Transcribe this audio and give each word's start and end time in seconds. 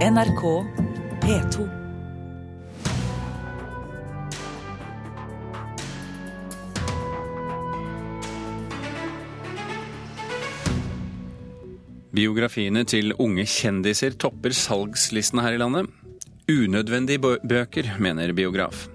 NRK 0.00 0.42
P2. 1.20 1.64
Biografiene 12.16 12.86
til 12.88 13.12
unge 13.20 13.44
kjendiser 13.44 14.16
topper 14.16 14.56
salgslistene 14.56 15.44
her 15.44 15.58
i 15.58 15.60
landet. 15.60 15.92
Unødvendige 16.48 17.20
bøker, 17.20 17.92
mener 18.00 18.32
biograf. 18.32 18.86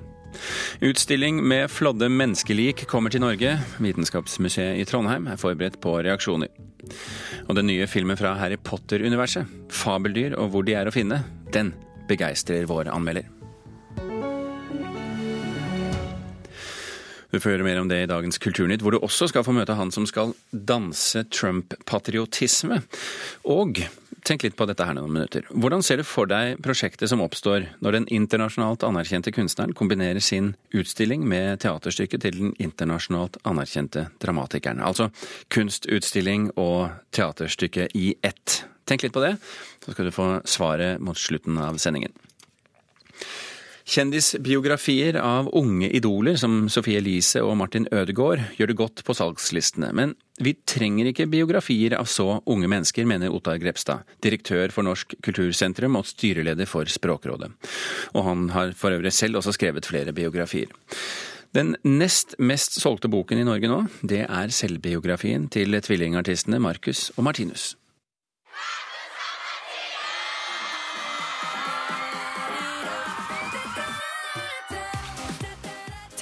Utstilling 0.82 1.39
med 1.48 1.71
flådde 1.71 2.10
menneskelik 2.12 2.84
kommer 2.88 3.14
til 3.14 3.23
Norge. 3.23 3.54
Vitenskapsmuseet 3.80 4.82
i 4.82 4.86
Trondheim 4.88 5.30
er 5.32 5.40
forberedt 5.40 5.80
på 5.84 5.94
reaksjoner. 6.04 6.52
Og 7.48 7.55
den 7.55 7.70
nye 7.70 7.88
filmen 7.88 8.20
fra 8.20 8.34
Harry 8.40 8.58
Potter-universet, 8.59 9.48
'Fabeldyr 9.70 10.36
og 10.36 10.52
hvor 10.52 10.68
de 10.68 10.76
er 10.76 10.88
å 10.88 10.96
finne', 10.96 11.23
den 11.54 11.73
begeistrer 12.09 12.67
vår 12.67 12.91
anmelder. 12.91 13.34
Du 17.35 17.41
får 17.44 17.57
høre 17.57 17.66
mer 17.67 17.81
om 17.81 17.89
det 17.91 17.98
i 17.99 18.07
dagens 18.07 18.38
Kulturnytt, 18.39 18.80
hvor 18.80 18.95
du 18.95 19.02
også 19.03 19.27
skal 19.27 19.44
få 19.44 19.52
møte 19.52 19.75
han 19.75 19.89
som 19.91 20.05
skal 20.07 20.30
danse 20.55 21.25
Trump-patriotisme. 21.35 22.77
Og 23.52 23.81
tenk 24.23 24.45
litt 24.45 24.55
på 24.55 24.63
dette 24.70 24.85
her 24.88 24.95
noen 24.95 25.11
minutter. 25.11 25.44
Hvordan 25.52 25.84
ser 25.84 25.99
du 25.99 26.05
for 26.08 26.31
deg 26.31 26.61
prosjektet 26.63 27.11
som 27.11 27.20
oppstår 27.25 27.67
når 27.84 27.98
den 27.98 28.08
internasjonalt 28.16 28.85
anerkjente 28.88 29.35
kunstneren 29.35 29.75
kombinerer 29.75 30.23
sin 30.23 30.53
utstilling 30.71 31.27
med 31.27 31.59
teaterstykket 31.66 32.23
til 32.23 32.39
den 32.39 32.55
internasjonalt 32.55 33.36
anerkjente 33.44 34.08
dramatikeren? 34.23 34.80
Altså 34.80 35.09
kunstutstilling 35.52 36.53
og 36.55 36.88
teaterstykke 37.11 37.89
i 37.99 38.13
ett. 38.23 38.61
Tenk 38.88 39.03
litt 39.03 39.17
på 39.17 39.27
det, 39.27 39.36
så 39.83 39.91
skal 39.91 40.08
du 40.08 40.16
få 40.16 40.30
svaret 40.47 41.03
mot 41.03 41.20
slutten 41.20 41.59
av 41.59 41.83
sendingen. 41.83 42.16
Kjendisbiografier 43.85 45.19
av 45.22 45.52
unge 45.53 45.91
idoler 45.94 46.39
som 46.41 46.64
Sophie 46.73 46.97
Elise 46.97 47.44
og 47.45 47.53
Martin 47.59 47.86
Ødegaard 47.94 48.42
gjør 48.58 48.72
det 48.72 48.77
godt 48.80 49.03
på 49.05 49.14
salgslistene. 49.14 49.92
Men 49.94 50.16
vi 50.42 50.55
trenger 50.66 51.11
ikke 51.11 51.27
biografier 51.30 51.94
av 52.00 52.09
så 52.09 52.39
unge 52.50 52.69
mennesker, 52.72 53.05
mener 53.05 53.30
Ottar 53.30 53.61
Grepstad, 53.61 54.02
direktør 54.25 54.73
for 54.73 54.89
Norsk 54.89 55.14
kultursentrum 55.22 56.00
og 56.02 56.09
styreleder 56.09 56.66
for 56.66 56.89
Språkrådet. 56.89 57.52
Og 58.17 58.25
han 58.25 58.50
har 58.58 58.73
for 58.73 58.97
øvrig 58.97 59.14
selv 59.14 59.38
også 59.38 59.53
skrevet 59.53 59.86
flere 59.86 60.17
biografier. 60.17 60.73
Den 61.53 61.75
nest 61.86 62.33
mest 62.42 62.81
solgte 62.81 63.08
boken 63.08 63.39
i 63.39 63.45
Norge 63.47 63.70
nå, 63.70 63.83
det 64.02 64.25
er 64.25 64.52
selvbiografien 64.52 65.45
til 65.53 65.77
tvillingartistene 65.77 66.58
Marcus 66.59 67.11
og 67.16 67.30
Martinus. 67.30 67.75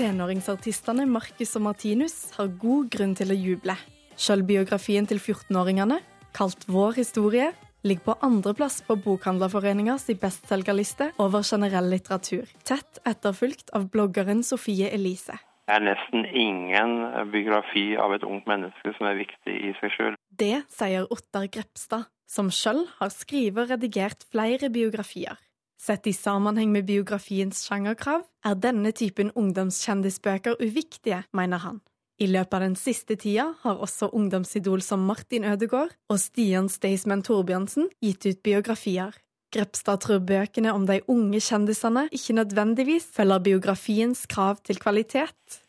Tenåringsartistene 0.03 1.05
Marcus 1.07 1.53
og 1.55 1.63
Martinus 1.63 2.15
har 2.35 2.49
god 2.59 2.89
grunn 2.91 3.13
til 3.15 3.29
å 3.31 3.35
juble. 3.37 3.75
Sjølbiografien 4.19 5.05
til 5.07 5.21
14-åringene, 5.21 6.01
kalt 6.35 6.65
Vår 6.67 6.97
historie, 6.97 7.53
ligger 7.87 8.09
på 8.09 8.15
andreplass 8.27 8.81
på 8.83 8.97
Bokhandlerforeningas 9.05 10.09
bestselgerliste 10.19 11.07
over 11.23 11.47
generell 11.47 11.87
litteratur, 11.93 12.51
tett 12.67 12.99
etterfulgt 13.07 13.71
av 13.79 13.87
bloggeren 13.95 14.43
Sofie 14.43 14.91
Elise. 14.91 15.37
Det 15.71 15.77
er 15.77 15.87
nesten 15.87 16.27
ingen 16.27 16.97
biografi 17.31 17.93
av 17.95 18.17
et 18.17 18.27
ungt 18.27 18.49
menneske 18.51 18.91
som 18.97 19.07
er 19.07 19.21
viktig 19.21 19.55
i 19.55 19.71
seg 19.79 19.95
sjøl. 19.95 20.19
Det 20.27 20.65
sier 20.67 21.07
Ottar 21.15 21.47
Grepstad, 21.47 22.11
som 22.27 22.51
sjøl 22.51 22.83
har 22.99 23.15
skrevet 23.15 23.69
og 23.69 23.77
redigert 23.77 24.27
flere 24.27 24.67
biografier. 24.67 25.39
Sett 25.83 26.07
i 26.07 26.13
sammenheng 26.13 26.71
med 26.71 26.85
biografiens 26.87 27.65
sjangerkrav 27.67 28.21
er 28.47 28.53
denne 28.55 28.93
typen 28.95 29.33
ungdomskjendisbøker 29.35 30.61
uviktige, 30.63 31.25
mener 31.35 31.59
han. 31.59 31.81
I 32.23 32.29
løpet 32.31 32.55
av 32.55 32.61
den 32.63 32.77
siste 32.79 33.17
tida 33.19 33.49
har 33.65 33.81
også 33.83 34.07
ungdomsidol 34.15 34.79
som 34.85 35.03
Martin 35.03 35.43
Ødegaard 35.43 35.91
og 36.07 36.21
Stian 36.23 36.69
Staysman 36.71 37.25
Torbjørnsen 37.27 37.89
gitt 38.05 38.23
ut 38.23 38.39
biografier. 38.47 39.11
Grepstad 39.51 40.05
tror 40.05 40.23
bøkene 40.23 40.71
om 40.71 40.85
de 40.87 41.01
unge 41.11 41.43
kjendisene 41.43 42.05
ikke 42.15 42.37
nødvendigvis 42.39 43.09
følger 43.17 43.43
biografiens 43.49 44.23
krav 44.31 44.63
til 44.63 44.79
kvalitet. 44.79 45.59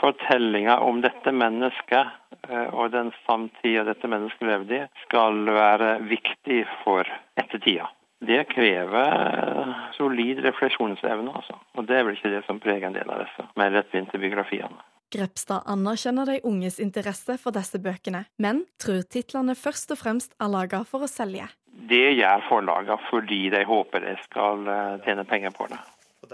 Fortellinga 0.00 0.80
om 0.82 0.98
dette 1.06 1.30
mennesket 1.30 2.10
eh, 2.50 2.74
og 2.74 2.90
den 2.96 3.14
samtida 3.22 3.86
dette 3.86 4.10
mennesket 4.10 4.50
levde 4.50 4.82
i, 4.82 4.84
skal 5.06 5.44
være 5.46 5.94
viktig 6.10 6.64
for 6.82 7.06
ettertida. 7.38 7.86
Det 8.20 8.42
krever 8.50 9.74
solid 9.96 10.42
refleksjonsevne, 10.44 11.32
altså. 11.32 11.56
Og 11.76 11.86
det 11.88 11.96
er 11.96 12.04
vel 12.04 12.18
ikke 12.18 12.32
det 12.34 12.42
som 12.46 12.60
preger 12.60 12.90
en 12.90 12.96
del 12.96 13.08
av 13.08 13.22
disse 13.24 13.46
mer 13.56 13.72
lettvinte 13.72 14.20
biografiene. 14.20 14.82
Grepstad 15.10 15.64
anerkjenner 15.66 16.28
de 16.28 16.36
unges 16.46 16.78
interesse 16.78 17.34
for 17.42 17.56
disse 17.56 17.80
bøkene, 17.82 18.26
men 18.38 18.62
tror 18.78 19.02
titlene 19.10 19.56
først 19.58 19.90
og 19.96 19.98
fremst 19.98 20.36
er 20.38 20.52
laga 20.52 20.84
for 20.86 21.02
å 21.02 21.10
selge. 21.10 21.48
Det 21.90 22.12
gjør 22.14 22.44
forlagene 22.46 23.00
fordi 23.08 23.40
de 23.50 23.64
håper 23.66 24.04
de 24.04 24.14
skal 24.28 24.68
eh, 24.70 25.00
tjene 25.06 25.24
penger 25.26 25.56
på 25.56 25.66
det. 25.72 25.80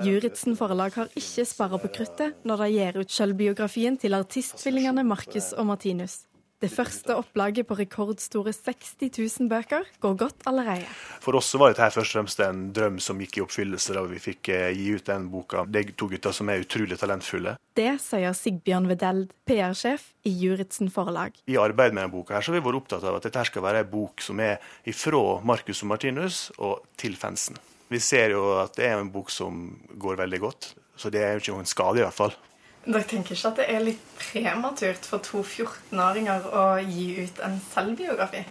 Juritzen 0.05 0.59
forlag 0.59 0.93
har 0.99 1.13
ikke 1.17 1.47
spara 1.49 1.79
på 1.81 1.89
kruttet 1.95 2.45
når 2.45 2.65
de 2.65 2.73
gir 2.75 2.99
ut 3.01 3.13
sjølbiografien 3.13 3.97
til 3.97 4.19
artisttvillingene 4.19 5.07
Markus 5.09 5.55
og 5.57 5.71
Martinus. 5.71 6.25
Det 6.57 6.71
første 6.73 7.13
opplaget 7.13 7.67
på 7.69 7.77
rekordstore 7.77 8.49
60 8.57 8.95
000 9.19 9.49
bøker 9.51 9.85
går 10.01 10.15
godt 10.17 10.47
allerede. 10.49 10.87
For 11.21 11.37
oss 11.37 11.51
var 11.61 11.75
dette 11.75 11.91
først 11.93 12.15
og 12.15 12.17
fremst 12.17 12.41
en 12.41 12.63
drøm 12.73 12.97
som 13.03 13.21
gikk 13.21 13.37
i 13.37 13.43
oppfyllelse 13.45 13.93
da 13.93 14.05
vi 14.09 14.21
fikk 14.25 14.49
eh, 14.55 14.71
gi 14.73 14.95
ut 14.97 15.05
den 15.05 15.27
boka. 15.29 15.67
Det 15.69 15.83
er 15.83 15.93
to 16.01 16.09
gutter 16.09 16.33
som 16.33 16.49
er 16.49 16.65
utrolig 16.65 16.97
talentfulle. 16.97 17.59
Det 17.77 17.91
sier 18.01 18.33
Sigbjørn 18.33 18.89
Vedeld, 18.89 19.37
PR-sjef 19.45 20.09
i 20.25 20.33
Juritzen 20.33 20.89
forlag. 20.95 21.37
I 21.45 21.61
arbeidet 21.61 21.93
med 21.93 22.07
denne 22.07 22.15
boka 22.17 22.39
her 22.39 22.47
så 22.47 22.55
har 22.55 22.63
vi 22.63 22.65
vært 22.71 22.81
opptatt 22.81 23.05
av 23.05 23.21
at 23.21 23.29
dette 23.29 23.45
skal 23.51 23.67
være 23.69 23.85
en 23.85 23.93
bok 23.93 24.25
som 24.25 24.41
er 24.41 24.57
ifra 24.89 25.23
Marcus 25.45 25.85
og 25.85 25.93
Martinus 25.93 26.41
og 26.57 26.89
til 26.97 27.21
fansen. 27.21 27.61
Vi 27.93 28.01
ser 28.01 28.33
jo 28.33 28.49
at 28.63 28.81
det 28.81 28.89
er 28.89 28.97
en 28.97 29.13
bok 29.13 29.29
som 29.31 29.69
går 29.93 30.25
veldig 30.25 30.41
godt, 30.49 30.73
så 30.97 31.13
det 31.13 31.21
er 31.21 31.37
jo 31.37 31.45
ikke 31.45 31.61
noen 31.61 31.69
skade 31.69 32.01
i 32.01 32.07
hvert 32.07 32.17
fall. 32.17 32.41
Dere 32.87 33.03
tenker 33.09 33.35
ikke 33.35 33.51
at 33.51 33.61
det 33.61 33.67
er 33.73 33.83
litt 33.83 34.03
prematurt 34.21 35.07
for 35.09 35.23
to 35.25 35.43
14-åringer 35.43 36.47
å 36.55 36.65
gi 36.87 37.07
ut 37.27 37.41
en 37.43 37.59
selvbiografi? 37.73 38.45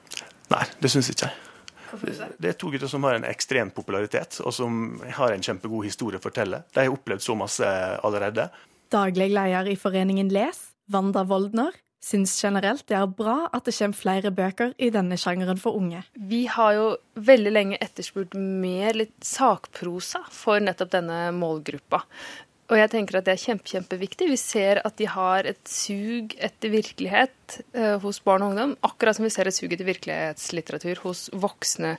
Nei, 0.52 0.64
det 0.84 0.92
syns 0.92 1.10
ikke 1.14 1.30
jeg. 1.30 1.42
Det 2.42 2.50
er 2.50 2.58
to 2.60 2.68
gutter 2.74 2.90
som 2.92 3.06
har 3.08 3.16
en 3.16 3.28
ekstrem 3.30 3.70
popularitet, 3.72 4.42
og 4.44 4.52
som 4.52 5.00
har 5.16 5.32
en 5.32 5.44
kjempegod 5.46 5.86
historie 5.88 6.20
å 6.20 6.24
fortelle. 6.24 6.66
De 6.76 6.84
har 6.84 6.92
opplevd 6.92 7.24
så 7.24 7.38
masse 7.40 7.70
allerede. 8.04 8.50
Daglig 8.92 9.30
leder 9.32 9.70
i 9.72 9.78
foreningen 9.80 10.32
Les, 10.34 10.60
Wanda 10.92 11.24
Woldner, 11.24 11.78
syns 12.06 12.36
generelt 12.44 12.86
det 12.90 12.98
er 13.00 13.08
bra 13.10 13.48
at 13.56 13.66
det 13.66 13.74
kommer 13.78 13.98
flere 13.98 14.32
bøker 14.36 14.76
i 14.78 14.92
denne 14.94 15.18
sjangeren 15.18 15.62
for 15.62 15.78
unge. 15.80 16.04
Vi 16.14 16.44
har 16.52 16.76
jo 16.76 16.90
veldig 17.16 17.54
lenge 17.54 17.80
etterspurt 17.82 18.36
mer 18.38 18.98
litt 19.00 19.16
sakprosa 19.26 20.22
for 20.34 20.62
nettopp 20.62 20.94
denne 21.00 21.22
målgruppa. 21.38 22.04
Og 22.66 22.80
jeg 22.80 22.90
tenker 22.96 23.20
at 23.20 23.28
det 23.28 23.36
er 23.36 23.44
kjempe, 23.44 23.70
kjempeviktig. 23.70 24.26
Vi 24.32 24.40
ser 24.42 24.82
at 24.88 24.96
de 24.98 25.06
har 25.10 25.46
et 25.46 25.62
sug 25.70 26.34
etter 26.42 26.70
virkelighet 26.74 27.60
eh, 27.78 27.98
hos 28.02 28.18
barn 28.26 28.42
og 28.42 28.50
ungdom, 28.54 28.74
akkurat 28.88 29.16
som 29.18 29.26
vi 29.28 29.34
ser 29.34 29.48
et 29.50 29.58
sug 29.58 29.70
etter 29.70 29.86
virkelighetslitteratur 29.86 30.96
hos 31.06 31.20
voksne 31.34 31.92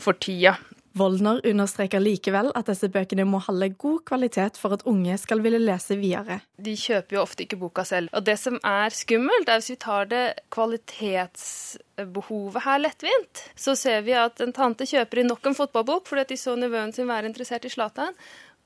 for 0.00 0.16
tida. 0.16 0.56
Woldner 0.98 1.38
understreker 1.46 2.00
likevel 2.02 2.48
at 2.58 2.66
disse 2.70 2.88
bøkene 2.90 3.24
må 3.28 3.38
holde 3.44 3.68
god 3.78 4.00
kvalitet 4.08 4.54
for 4.58 4.72
at 4.74 4.82
unge 4.88 5.18
skal 5.20 5.42
ville 5.44 5.60
lese 5.60 5.96
videre. 6.00 6.40
De 6.56 6.74
kjøper 6.78 7.16
jo 7.16 7.22
ofte 7.22 7.42
ikke 7.44 7.60
boka 7.60 7.84
selv. 7.86 8.08
Og 8.16 8.22
det 8.26 8.38
som 8.40 8.58
er 8.66 8.90
skummelt, 8.96 9.48
er 9.48 9.56
hvis 9.60 9.72
vi 9.74 9.78
tar 9.84 10.04
det 10.10 10.26
kvalitetsbehovet 10.54 12.62
her 12.64 12.78
lettvint, 12.82 13.34
så 13.54 13.72
ser 13.78 14.00
vi 14.08 14.12
at 14.18 14.40
en 14.42 14.56
tante 14.56 14.84
kjøper 14.88 15.16
inn 15.22 15.30
nok 15.30 15.46
en 15.46 15.60
fotballbok 15.60 16.02
fordi 16.08 16.24
at 16.24 16.32
de 16.32 16.38
så 16.40 16.52
nevøen 16.58 16.92
sin 16.96 17.10
være 17.10 17.28
interessert 17.30 17.66
i 17.68 17.74
Zlatan. 17.76 18.14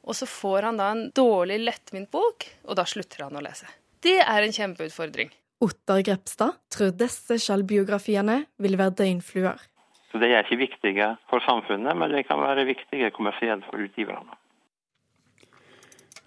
Og 0.03 0.17
så 0.19 0.27
får 0.27 0.69
han 0.69 0.81
da 0.81 0.91
en 0.93 1.05
dårlig, 1.15 1.61
lettvint 1.63 2.11
bok, 2.11 2.49
og 2.67 2.79
da 2.79 2.85
slutter 2.89 3.27
han 3.27 3.39
å 3.39 3.43
lese. 3.45 3.69
Det 4.03 4.19
er 4.19 4.43
en 4.43 4.55
kjempeutfordring. 4.55 5.31
Ottar 5.63 6.03
Grepstad 6.03 6.57
tror 6.75 6.91
disse 6.99 7.39
selvbiografiene 7.39 8.41
vil 8.63 8.79
være 8.81 8.97
døgnfluer. 8.99 9.61
Så 10.11 10.21
De 10.21 10.29
er 10.29 10.43
ikke 10.43 10.59
viktige 10.61 11.07
for 11.31 11.41
samfunnet, 11.47 11.97
men 11.97 12.11
de 12.13 12.25
kan 12.27 12.43
være 12.43 12.67
viktige 12.69 13.13
kommersielt 13.15 13.65
for 13.71 13.81
utgiverne. 13.81 14.35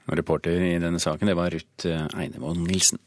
Reporter 0.05 0.61
i 0.61 0.77
denne 0.79 1.01
saken, 1.01 1.27
det 1.27 1.35
var 1.37 1.51
Ruth 1.53 1.89
Einevold 2.17 2.63
Nilsen. 2.63 3.01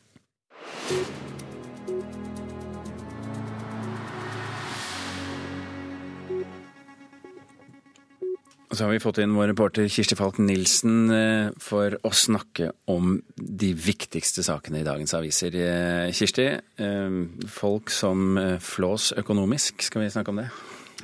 Så 8.70 8.84
har 8.84 8.92
vi 8.92 9.00
fått 9.00 9.18
inn 9.22 9.32
vår 9.36 9.48
reporter 9.52 9.88
Kirsti 9.88 10.16
Falk 10.18 10.38
Nilsen 10.42 11.12
eh, 11.12 11.50
for 11.62 11.94
å 12.04 12.10
snakke 12.12 12.70
om 12.92 13.16
de 13.36 13.70
viktigste 13.72 14.44
sakene 14.44 14.82
i 14.82 14.86
dagens 14.86 15.14
aviser. 15.16 15.56
Eh, 15.56 16.10
Kirsti, 16.12 16.48
eh, 16.52 17.16
folk 17.48 17.92
som 17.92 18.36
flås 18.60 19.14
økonomisk, 19.16 19.80
skal 19.86 20.04
vi 20.04 20.10
snakke 20.12 20.34
om 20.34 20.42
det? 20.42 20.50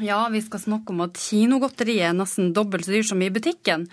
Ja, 0.05 0.21
vi 0.29 0.43
skal 0.45 0.61
snakke 0.61 0.93
om 0.93 1.05
at 1.07 1.17
kinogodteriet 1.23 2.11
er 2.11 2.19
nesten 2.19 2.53
dobbelt 2.53 2.85
så 2.85 2.93
dyrt 2.97 3.09
som 3.13 3.23
i 3.23 3.33
butikken. 3.33 3.89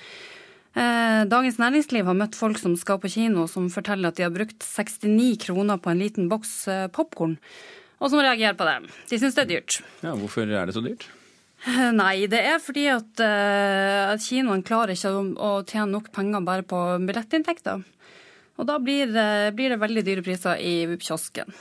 Dagens 0.71 1.57
Næringsliv 1.59 2.07
har 2.07 2.15
møtt 2.15 2.37
folk 2.39 2.55
som 2.57 2.77
skal 2.79 2.97
på 3.03 3.09
kino, 3.11 3.43
som 3.51 3.67
forteller 3.69 4.07
at 4.09 4.17
de 4.17 4.23
har 4.23 4.31
brukt 4.31 4.63
69 4.63 5.35
kroner 5.43 5.81
på 5.83 5.91
en 5.91 5.99
liten 5.99 6.29
boks 6.31 6.53
popkorn, 6.95 7.35
og 7.99 8.09
som 8.09 8.23
reagerer 8.23 8.55
på 8.57 8.65
det. 8.69 8.77
De 9.11 9.19
syns 9.19 9.35
det 9.35 9.43
er 9.43 9.51
dyrt. 9.51 9.81
Ja, 9.99 10.15
Hvorfor 10.15 10.47
er 10.47 10.71
det 10.71 10.77
så 10.77 10.85
dyrt? 10.85 11.09
Nei, 12.01 12.25
det 12.31 12.39
er 12.41 12.61
fordi 12.61 12.87
at, 12.89 13.21
uh, 13.21 14.11
at 14.15 14.23
kinoen 14.25 14.63
klarer 14.65 14.95
ikke 14.95 15.11
å, 15.13 15.23
å 15.37 15.49
tjene 15.67 15.91
nok 15.93 16.09
penger 16.15 16.45
bare 16.45 16.65
på 16.65 16.79
billettinntekter. 17.05 17.83
Og 18.57 18.67
da 18.69 18.77
blir, 18.81 19.09
det- 19.13 19.53
blir 19.57 19.73
det 19.73 19.81
veldig 19.81 20.03
dyre 20.05 20.23
priser 20.25 20.57
i 20.61 20.73
kiosken. 21.01 21.53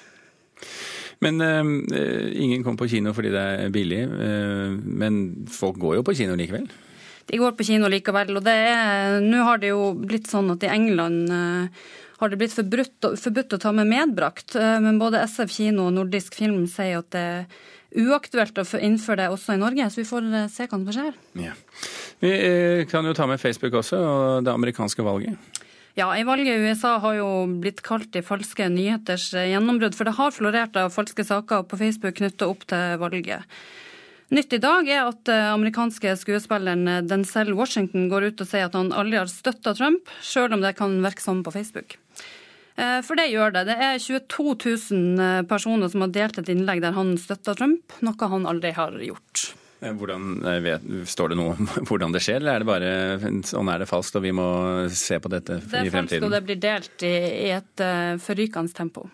Men 1.20 1.40
uh, 1.44 1.64
ingen 2.32 2.64
kommer 2.64 2.80
på 2.80 2.90
kino 2.94 3.12
fordi 3.16 3.32
det 3.34 3.46
er 3.66 3.74
billig. 3.74 4.02
men 4.08 5.46
folk 5.52 5.76
går 5.80 5.98
jo 5.98 6.06
på 6.08 6.16
kino 6.16 6.36
likevel. 6.38 6.68
De 7.30 7.38
går 7.38 7.52
på 7.54 7.66
kino 7.68 7.88
likevel, 7.92 8.32
og 8.40 8.42
det 8.42 8.56
er 8.72 9.20
Nå 9.22 9.44
har 9.46 9.60
det 9.62 9.68
jo 9.74 9.92
blitt 10.00 10.26
sånn 10.32 10.48
at 10.50 10.64
i 10.64 10.72
England 10.72 11.28
har 12.20 12.28
det 12.28 12.38
blitt 12.40 12.52
forbudt, 12.56 13.06
forbudt 13.20 13.54
å 13.54 13.60
ta 13.60 13.70
med 13.72 13.86
medbrakt. 13.88 14.56
men 14.56 14.98
både 14.98 15.22
SF 15.28 15.52
kino 15.54 15.86
og 15.86 15.94
Nordisk 15.94 16.34
film 16.40 16.66
sier 16.68 16.98
at 16.98 17.12
det 17.14 17.28
uaktuelt 17.96 18.58
å 18.60 18.64
innføre 18.78 19.24
det 19.24 19.30
også 19.34 19.56
i 19.56 19.60
Norge, 19.60 19.88
så 19.90 20.00
vi 20.00 20.08
får 20.08 20.28
eh, 20.28 20.46
se 20.52 20.66
hva 20.66 20.78
som 20.78 20.94
skjer. 20.94 21.16
Ja. 21.42 21.56
Vi 22.22 22.30
eh, 22.30 22.84
kan 22.90 23.06
jo 23.06 23.16
ta 23.16 23.26
med 23.30 23.42
Facebook 23.42 23.74
også, 23.80 23.98
og 23.98 24.46
det 24.46 24.54
amerikanske 24.54 25.04
valget. 25.06 25.58
Ja, 25.98 26.12
i 26.14 26.24
valget 26.24 26.54
i 26.54 26.70
USA 26.70 26.94
har 27.02 27.16
jo 27.18 27.28
blitt 27.60 27.82
kalt 27.84 28.12
de 28.14 28.22
falske 28.24 28.68
nyheters 28.70 29.32
eh, 29.34 29.50
gjennombrudd, 29.52 29.98
for 29.98 30.08
det 30.08 30.16
har 30.20 30.34
florert 30.34 30.78
av 30.78 30.94
falske 30.94 31.26
saker 31.26 31.66
på 31.68 31.80
Facebook 31.80 32.18
knytta 32.20 32.50
opp 32.50 32.66
til 32.70 32.98
valget. 33.02 33.46
Nytt 34.30 34.54
i 34.54 34.60
dag 34.62 34.86
er 34.86 35.08
at 35.08 35.26
amerikanske 35.26 36.12
skuespilleren 36.20 37.08
Denzel 37.10 37.50
Washington 37.58 38.04
går 38.12 38.28
ut 38.28 38.44
og 38.44 38.46
sier 38.46 38.68
at 38.68 38.76
han 38.78 38.92
aldri 38.94 39.18
har 39.18 39.26
støtta 39.26 39.74
Trump, 39.74 40.06
sjøl 40.22 40.54
om 40.54 40.62
det 40.62 40.76
kan 40.78 40.94
virke 41.02 41.24
sånn 41.24 41.42
på 41.42 41.50
Facebook. 41.56 41.96
Eh, 42.80 42.98
For 43.04 43.18
det 43.18 43.28
gjør 43.30 43.54
det. 43.54 43.64
Det 43.68 43.76
er 43.76 43.98
22 44.00 44.54
000 44.90 45.24
eh, 45.24 45.40
personer 45.48 45.90
som 45.92 46.04
har 46.06 46.12
delt 46.14 46.38
et 46.40 46.52
innlegg 46.52 46.82
der 46.84 46.96
han 46.96 47.16
støtter 47.20 47.58
Trump, 47.58 47.96
noe 48.04 48.30
han 48.34 48.46
aldri 48.48 48.72
har 48.76 48.96
gjort. 49.04 49.50
Eh, 49.80 49.92
Hvordan, 49.96 50.40
vet, 50.64 50.86
står 51.10 51.32
det 51.32 51.40
noe 51.40 51.56
om 51.56 51.70
hvordan 51.88 52.16
det 52.16 52.22
skjer, 52.24 52.40
eller 52.40 52.56
er 52.56 52.64
det 52.64 52.70
bare 52.70 53.34
sånn 53.48 53.72
er 53.72 53.84
det 53.84 53.90
falskt 53.90 54.16
og 54.20 54.24
vi 54.24 54.32
må 54.36 54.48
se 54.94 55.20
på 55.20 55.32
dette 55.32 55.60
i 55.60 55.64
fremtiden? 55.64 55.84
Det 55.84 55.92
er 55.92 55.96
falskt, 55.98 56.28
og 56.28 56.36
det 56.36 56.42
blir 56.48 56.62
delt 56.62 57.06
i, 57.08 57.14
i 57.50 57.52
et 57.58 57.84
uh, 57.84 58.16
forrykende 58.22 58.76
tempo. 58.76 59.08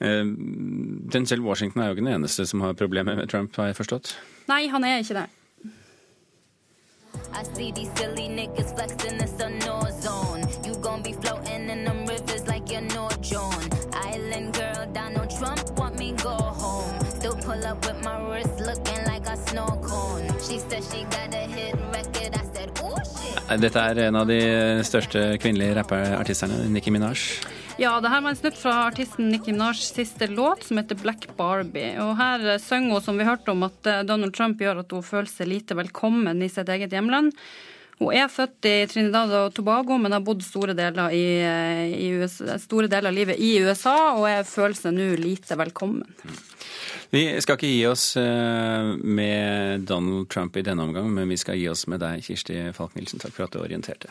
Den 0.00 0.30
Denzel 1.12 1.42
Washington 1.44 1.82
er 1.82 1.90
jo 1.90 1.98
ikke 1.98 2.06
den 2.06 2.14
eneste 2.14 2.46
som 2.48 2.62
har 2.64 2.72
problemer 2.78 3.18
med 3.18 3.28
Trump, 3.28 3.52
har 3.60 3.68
jeg 3.68 3.76
forstått. 3.82 4.14
Nei, 4.48 4.62
han 4.72 4.86
er 4.88 5.02
ikke 5.02 5.18
det. 5.18 5.26
I 7.36 7.42
see 7.54 7.70
these 7.72 7.92
silly 7.98 8.28
niggas 8.28 8.72
flexing, 8.74 9.20
it's 9.20 9.38
a 9.44 9.50
no 9.50 9.84
zone. 10.00 10.46
You 10.64 10.74
gon' 10.80 11.02
be 11.02 11.12
floating 11.20 11.39
Dette 23.60 23.82
er 23.82 23.98
en 24.06 24.16
av 24.16 24.28
de 24.30 24.38
største 24.86 25.20
kvinnelige 25.42 25.74
rappartisterne, 25.80 26.68
Nicki 26.70 26.92
Minaj. 26.94 27.18
Ja, 27.80 27.94
det 28.02 28.10
her 28.12 28.20
var 28.22 28.34
en 28.34 28.38
snutt 28.38 28.58
fra 28.60 28.74
artisten 28.86 29.30
Nicki 29.32 29.54
Minajs 29.54 29.88
siste 29.96 30.28
låt, 30.30 30.66
som 30.68 30.78
heter 30.78 30.98
Black 31.00 31.26
Barbie. 31.38 31.94
Og 32.02 32.12
her 32.18 32.44
eh, 32.54 32.60
synger 32.62 32.98
hun, 32.98 33.04
som 33.04 33.18
vi 33.18 33.26
hørte 33.26 33.54
om, 33.54 33.64
at 33.66 33.88
eh, 33.88 34.02
Donald 34.06 34.36
Trump 34.36 34.60
gjør 34.60 34.82
at 34.84 34.92
hun 34.94 35.04
føler 35.06 35.30
seg 35.32 35.48
lite 35.48 35.76
velkommen 35.78 36.44
i 36.44 36.50
sitt 36.52 36.68
eget 36.70 36.92
hjemland. 36.92 37.32
Hun 38.00 38.14
er 38.16 38.30
født 38.32 38.64
i 38.64 38.86
Trinidad 38.88 39.32
og 39.36 39.50
Tobago, 39.52 39.98
men 40.00 40.14
har 40.16 40.22
bodd 40.24 40.40
store 40.40 40.72
deler, 40.72 41.12
i, 41.12 41.24
i 42.00 42.06
USA, 42.16 42.56
store 42.56 42.88
deler 42.88 43.10
av 43.10 43.16
livet 43.18 43.36
i 43.36 43.58
USA, 43.60 44.14
og 44.16 44.24
er 44.30 44.48
føler 44.48 44.78
seg 44.78 44.96
nå 44.96 45.10
lite 45.20 45.58
velkommen. 45.60 46.08
Vi 47.12 47.26
skal 47.44 47.58
ikke 47.58 47.68
gi 47.68 47.84
oss 47.90 48.14
eh, 48.16 48.94
med 49.04 49.84
Donald 49.84 50.30
Trump 50.32 50.56
i 50.56 50.64
denne 50.64 50.88
omgang, 50.88 51.12
men 51.12 51.28
vi 51.28 51.36
skal 51.36 51.60
gi 51.60 51.68
oss 51.68 51.84
med 51.92 52.00
deg, 52.00 52.24
Kirsti 52.24 52.56
Falk-Nielsen. 52.72 53.20
Takk 53.20 53.36
for 53.36 53.44
at 53.44 53.52
du 53.52 53.60
orienterte. 53.60 54.08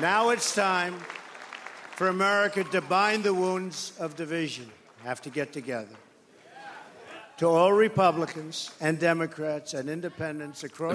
Now 0.00 0.30
it's 0.34 0.50
time 0.52 0.98
for 1.94 2.08
America 2.08 2.64
to 2.64 2.80
bind 2.80 3.22
the 3.22 3.34
wounds 3.34 3.92
of 4.00 4.16
division, 4.16 4.66
have 5.04 5.22
to 5.22 5.30
get 5.30 5.52
together. 5.52 6.01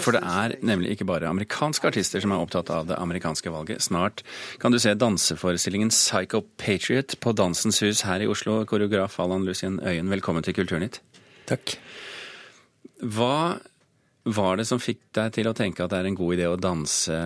For 0.03 0.15
det 0.15 0.21
er 0.23 0.55
nemlig 0.65 0.95
ikke 0.95 1.07
bare 1.09 1.29
amerikanske 1.29 1.89
artister 1.89 2.23
som 2.23 2.31
er 2.33 2.43
opptatt 2.43 2.71
av 2.73 2.87
det 2.89 2.97
amerikanske 2.97 3.51
valget. 3.51 3.83
Snart 3.83 4.23
kan 4.61 4.71
du 4.71 4.79
se 4.79 4.95
danseforestillingen 4.95 5.91
Psycho 5.93 6.43
Patriot 6.61 7.17
på 7.23 7.35
Dansens 7.35 7.81
Hus 7.83 8.05
her 8.07 8.23
i 8.23 8.29
Oslo. 8.31 8.61
Koreograf 8.69 9.19
Allan 9.23 9.45
Lucien 9.47 9.79
Øyen, 9.83 10.09
velkommen 10.13 10.45
til 10.45 10.55
Kulturnytt. 10.57 11.01
Takk. 11.49 11.77
Hva 13.03 13.59
var 14.27 14.59
det 14.59 14.67
som 14.67 14.81
fikk 14.83 15.03
deg 15.15 15.35
til 15.37 15.47
å 15.49 15.55
tenke 15.55 15.83
at 15.83 15.93
det 15.93 16.01
er 16.01 16.09
en 16.09 16.19
god 16.19 16.35
idé 16.35 16.47
å 16.49 16.59
danse 16.59 17.17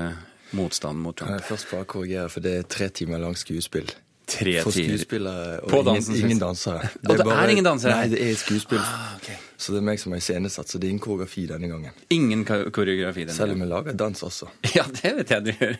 motstanden 0.57 1.01
mot 1.06 1.18
Trump? 1.18 1.38
jeg 1.38 1.47
først 1.47 1.69
bare 1.71 1.89
korrigere, 1.89 2.29
for 2.29 2.44
det 2.45 2.57
er 2.57 2.69
tre 2.69 2.89
timer 2.94 3.21
langt 3.23 3.41
skuespill. 3.41 3.89
Tre 4.31 4.54
For 4.63 4.72
skuespillere 4.75 5.60
og 5.62 5.72
ingen, 5.72 5.86
Dansens 5.88 6.16
Hus. 6.16 6.24
ingen 6.24 6.39
dansere. 6.42 6.89
Og 7.10 7.18
det 7.19 7.25
er 7.36 7.51
ingen 7.51 7.66
dansere? 7.68 7.95
Nei, 7.98 8.12
det 8.13 8.19
er 8.24 8.30
et 8.36 8.39
skuespill. 8.39 8.80
Ah, 8.80 9.16
okay. 9.18 9.36
Så 9.62 9.74
det 9.75 9.81
er 9.81 9.86
meg 9.86 10.00
som 10.01 10.13
har 10.16 10.22
iscenesatt, 10.24 10.72
så 10.72 10.80
det 10.81 10.88
er 10.88 10.94
ingen 10.95 11.04
koreografi 11.04 11.44
denne 11.50 11.68
gangen. 11.69 11.98
Ingen 12.16 12.45
koreografi 12.48 13.25
denne 13.28 13.36
Selv 13.36 13.54
om 13.54 13.62
vi 13.62 13.68
jeg 13.68 13.72
lager 13.74 13.98
dans 14.00 14.24
også. 14.30 14.48
Ja, 14.78 14.86
det 15.01 15.12
vet 15.19 15.33
jeg 15.36 15.45
du 15.45 15.51
gjør. 15.51 15.75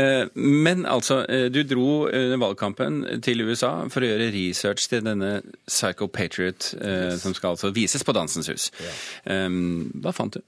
Eh, 0.00 0.24
Men 0.34 0.84
altså, 0.90 1.22
eh, 1.28 1.46
du 1.54 1.62
dro 1.62 2.08
under 2.08 2.36
valgkampen 2.42 3.00
til 3.24 3.40
USA 3.46 3.72
for 3.88 4.04
å 4.04 4.10
gjøre 4.10 4.32
research 4.34 4.88
til 4.90 5.04
denne 5.06 5.38
Psycho 5.68 6.10
Patriot, 6.10 6.74
yes. 6.74 7.22
som 7.22 7.34
skal 7.36 7.54
altså 7.54 7.70
vises 7.72 8.04
på 8.04 8.12
Dansens 8.16 8.50
Hus. 8.52 8.68
Ja. 8.82 9.46
Hva 10.04 10.12
fant 10.12 10.36
du? 10.36 10.42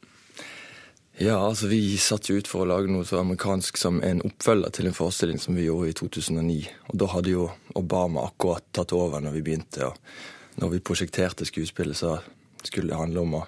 Ja, 1.18 1.38
altså 1.40 1.70
vi 1.70 1.96
satt 1.96 2.28
jo 2.28 2.36
ut 2.36 2.48
for 2.50 2.64
å 2.64 2.68
lage 2.68 2.92
noe 2.92 3.06
så 3.08 3.22
amerikansk 3.22 3.78
som 3.80 4.02
en 4.04 4.20
oppfølger 4.26 4.74
til 4.76 4.90
en 4.90 4.96
forestilling 4.96 5.38
som 5.40 5.56
vi 5.56 5.64
gjorde 5.64 5.88
i 5.88 5.96
2009. 5.96 6.56
Og 6.92 6.98
da 7.00 7.08
hadde 7.14 7.32
jo 7.32 7.46
Obama 7.80 8.26
akkurat 8.28 8.66
tatt 8.76 8.92
over 8.92 9.24
når 9.24 9.38
vi 9.38 9.44
begynte. 9.46 9.88
Og 9.88 10.60
når 10.60 10.74
vi 10.74 10.82
prosjekterte 10.84 11.48
skuespillet, 11.48 11.96
så 11.96 12.18
skulle 12.60 12.92
det 12.92 13.00
handle 13.00 13.24
om 13.24 13.38
å 13.40 13.42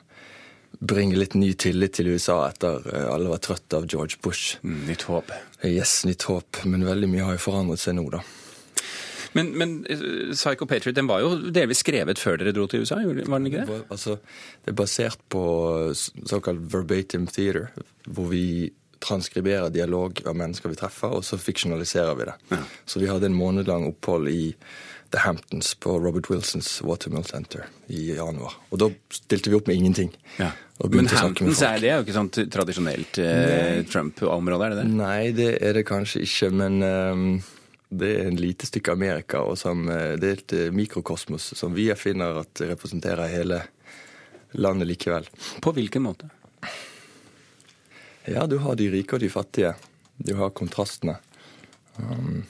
bringe 0.81 1.21
litt 1.21 1.37
ny 1.37 1.53
tillit 1.61 1.99
til 1.99 2.09
USA 2.15 2.39
etter 2.49 2.89
eh, 2.89 3.07
alle 3.13 3.33
var 3.35 3.45
trøtte 3.45 3.83
av 3.83 3.89
George 3.89 4.17
Bush. 4.25 4.57
Nytt 4.65 5.05
håp. 5.11 5.33
Yes, 5.67 6.01
nytt 6.09 6.25
håp. 6.29 6.63
Men 6.65 6.89
veldig 6.89 7.13
mye 7.13 7.27
har 7.27 7.37
jo 7.37 7.45
forandret 7.51 7.85
seg 7.85 7.99
nå, 7.99 8.09
da. 8.17 8.23
Men, 9.37 9.53
men 9.59 9.75
eh, 9.91 10.33
Psycho 10.33 10.67
Patriot 10.67 10.97
den 10.97 11.09
var 11.11 11.23
jo 11.25 11.35
delvis 11.55 11.83
skrevet 11.85 12.21
før 12.21 12.41
dere 12.41 12.55
dro 12.57 12.67
til 12.71 12.85
USA, 12.85 13.01
var 13.05 13.39
den 13.39 13.51
ikke 13.51 13.67
det? 13.69 13.81
Altså, 13.93 14.19
det 14.65 14.73
er 14.73 14.79
basert 14.79 15.23
på 15.33 15.45
såkalt 15.95 16.65
verbatim 16.73 17.29
theater, 17.31 17.71
hvor 18.09 18.31
vi 18.33 18.71
transkriberer 19.05 19.71
dialog 19.71 20.23
av 20.27 20.37
mennesker 20.39 20.73
vi 20.73 20.79
treffer, 20.79 21.13
og 21.15 21.27
så 21.27 21.39
fiksjonaliserer 21.39 22.17
vi 22.19 22.29
det. 22.31 22.63
Så 22.89 23.03
vi 23.03 23.11
hadde 23.11 23.29
en 23.31 23.37
månedlang 23.39 23.87
opphold 23.93 24.31
i 24.33 24.55
The 25.11 25.19
Hamptons 25.23 25.75
på 25.75 25.95
Robert 25.99 26.31
Wilsons 26.31 26.83
Watermill 26.83 27.25
Center 27.25 27.65
i 27.87 28.11
januar. 28.17 28.59
Og 28.71 28.83
da 28.83 28.91
stilte 29.15 29.53
vi 29.53 29.57
opp 29.57 29.71
med 29.71 29.79
ingenting. 29.79 30.11
Ja. 30.37 30.51
Men 30.85 31.09
Hamptons 31.11 31.63
er, 31.65 31.79
det 31.83 31.91
jo 31.91 32.03
ikke 32.05 32.17
sånn 32.17 32.29
tradisjonelt 32.53 33.21
eh, 33.23 33.81
Trump-område, 33.89 34.67
er 34.67 34.75
det 34.75 34.83
det? 34.83 34.91
Nei, 34.99 35.23
det 35.35 35.49
er 35.65 35.79
det 35.79 35.87
kanskje 35.89 36.23
ikke, 36.27 36.51
men 36.55 36.83
ehm, 36.87 37.25
det 37.89 38.11
er 38.21 38.27
en 38.29 38.37
lite 38.37 38.67
stykke 38.67 38.93
Amerika, 38.93 39.41
og 39.41 39.59
som, 39.59 39.89
eh, 39.89 40.17
det 40.21 40.29
er 40.29 40.41
et 40.41 40.53
eh, 40.53 40.73
mikrokosmos 40.75 41.55
som 41.57 41.75
vi 41.75 41.89
finner 41.97 42.43
at 42.43 42.61
representerer 42.61 43.33
hele 43.33 43.63
landet 44.53 44.89
likevel. 44.89 45.29
På 45.61 45.73
hvilken 45.73 46.05
måte? 46.05 46.29
Ja, 48.29 48.47
du 48.47 48.59
har 48.59 48.77
de 48.77 48.91
rike 48.93 49.17
og 49.17 49.21
de 49.21 49.31
fattige. 49.33 49.75
Du 50.19 50.35
har 50.37 50.51
kontrastene. 50.51 51.17
Um, 51.97 52.45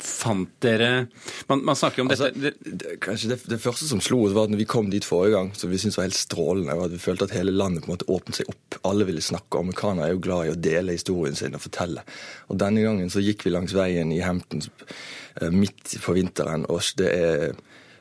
Fant 0.00 0.50
dere 0.64 1.06
Man, 1.50 1.64
man 1.66 1.76
snakker 1.76 2.04
om 2.04 2.10
altså, 2.12 2.28
dette 2.30 2.54
det, 2.62 2.76
det, 2.78 2.96
kanskje 3.02 3.32
det, 3.32 3.38
det 3.50 3.58
første 3.58 3.88
som 3.88 4.02
slo 4.04 4.20
oss, 4.22 4.34
var 4.36 4.46
at 4.46 4.52
når 4.52 4.60
vi 4.62 4.68
kom 4.70 4.90
dit 4.92 5.06
forrige 5.06 5.34
gang, 5.34 5.48
som 5.58 5.72
vi 5.72 5.80
syntes 5.82 5.98
var 5.98 6.06
helt 6.06 6.18
strålende, 6.18 6.76
var 6.78 6.86
at 6.86 6.94
vi 6.94 7.02
følte 7.02 7.26
at 7.26 7.34
hele 7.34 7.54
landet 7.54 7.82
på 7.82 7.90
en 7.90 7.96
måte 7.96 8.06
åpnet 8.12 8.38
seg 8.38 8.52
opp. 8.52 8.78
Alle 8.86 9.08
ville 9.08 9.24
snakke. 9.24 9.58
Amerikanere 9.58 10.06
er 10.06 10.14
jo 10.14 10.22
glad 10.22 10.46
i 10.46 10.52
å 10.54 10.60
dele 10.68 10.94
historien 10.94 11.34
sin 11.38 11.58
og 11.58 11.64
fortelle. 11.64 12.04
Og 12.52 12.60
denne 12.62 12.84
gangen 12.86 13.10
så 13.10 13.22
gikk 13.24 13.42
vi 13.46 13.54
langs 13.54 13.74
veien 13.74 14.12
i 14.14 14.22
Hamptons 14.22 14.70
eh, 14.70 15.50
midt 15.50 15.96
på 16.04 16.14
vinteren, 16.14 16.68
og 16.70 16.86
det 17.00 17.10
er 17.16 17.58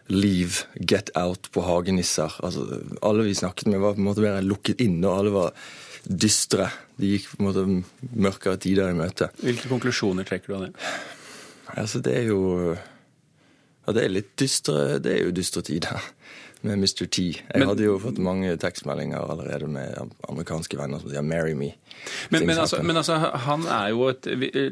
Leave, 0.10 0.66
get 0.74 1.12
out 1.18 1.52
på 1.54 1.62
hagenisser. 1.62 2.34
Altså, 2.46 2.64
alle 3.06 3.28
vi 3.28 3.36
snakket 3.38 3.70
med, 3.70 3.82
var 3.82 3.94
på 3.94 4.02
en 4.02 4.08
måte 4.08 4.24
mer 4.26 4.40
lukket 4.42 4.82
inn, 4.82 4.98
og 5.04 5.12
alle 5.14 5.34
var 5.34 5.58
dystre. 6.06 6.70
De 6.98 7.12
gikk 7.14 7.28
på 7.30 7.42
en 7.42 7.50
måte 7.50 7.66
mørkere 8.18 8.58
tider 8.62 8.90
i 8.90 8.98
møte. 8.98 9.30
Hvilke 9.42 9.70
konklusjoner 9.70 10.26
trekker 10.26 10.50
du 10.50 10.58
av 10.58 10.66
det? 10.66 10.72
Altså, 11.78 12.02
det 12.02 12.16
er 12.18 12.32
jo 12.32 12.42
Ja, 13.88 13.94
det 13.94 14.04
er 14.06 14.10
litt 14.10 14.36
dystre, 14.38 15.00
det 15.02 15.16
er 15.16 15.24
jo 15.26 15.32
dystre 15.32 15.62
tider 15.66 16.02
med 16.62 16.78
Mr. 16.78 17.06
T. 17.08 17.22
Jeg 17.32 17.44
Men- 17.56 17.68
hadde 17.70 17.86
jo 17.86 17.98
fått 18.00 18.18
mange 18.20 18.58
tekstmeldinger 18.60 19.18
allerede 19.32 19.68
med 19.72 20.12
amerikanske 20.28 20.78
venner 20.78 21.00
som 21.00 21.10
sier 21.10 21.22
'marry 21.22 21.54
me'. 21.56 21.74
Men, 22.30 22.46
men, 22.46 22.58
altså, 22.58 22.84
men 22.84 22.98
altså, 22.98 23.16
han 23.18 23.62
er 23.64 23.90
jo 23.90 24.08
et 24.10 24.28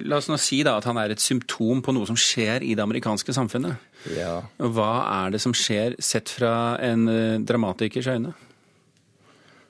La 0.06 0.18
oss 0.18 0.28
nå 0.28 0.38
si 0.38 0.64
da 0.64 0.78
at 0.78 0.84
han 0.84 0.98
er 0.98 1.12
et 1.12 1.22
symptom 1.22 1.82
på 1.82 1.94
noe 1.94 2.06
som 2.06 2.16
skjer 2.16 2.62
i 2.62 2.74
det 2.76 2.84
amerikanske 2.84 3.34
samfunnet. 3.34 3.78
Ja. 4.16 4.42
Hva 4.60 5.26
er 5.26 5.32
det 5.32 5.42
som 5.42 5.54
skjer, 5.54 5.96
sett 6.00 6.30
fra 6.30 6.78
en 6.82 7.08
eh, 7.08 7.40
dramatikers 7.40 8.08
øyne? 8.08 8.34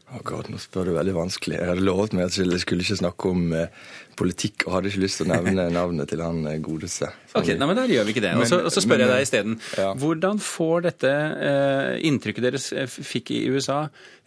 Å 0.08 0.22
god, 0.24 0.48
nå 0.48 0.56
spør 0.64 0.88
du 0.88 0.92
veldig 0.96 1.14
vanskelig. 1.18 1.58
Jeg 1.60 1.68
hadde 1.68 1.84
lovet 1.84 2.14
meg 2.16 2.30
at 2.30 2.36
jeg 2.40 2.60
skulle 2.64 2.86
ikke 2.86 2.96
snakke 3.02 3.28
om 3.34 3.42
eh, 3.58 3.74
politikk, 4.16 4.64
og 4.70 4.78
hadde 4.78 4.88
ikke 4.94 5.02
lyst 5.04 5.20
til 5.20 5.28
å 5.28 5.34
nevne 5.34 5.66
navnet 5.76 6.08
til 6.14 6.22
han 6.24 6.40
eh, 6.48 6.62
godeste. 6.64 7.10
Ok, 7.36 7.50
nei, 7.60 7.68
men 7.68 7.76
Da 7.76 7.84
gjør 7.92 8.08
vi 8.08 8.14
ikke 8.16 8.24
det. 8.24 8.32
Og 8.40 8.48
så, 8.48 8.62
Men- 8.64 8.86
spør 8.86 9.04
jeg 9.04 9.12
deg 9.12 9.26
isteden. 9.26 9.58
ja. 9.76 9.90
Hvordan 10.00 10.40
får 10.40 10.86
dette 10.88 11.12
eh, 11.50 11.92
inntrykket 12.08 12.48
dere 12.48 12.62
fikk 12.88 13.34
i 13.36 13.42
USA, 13.52 13.82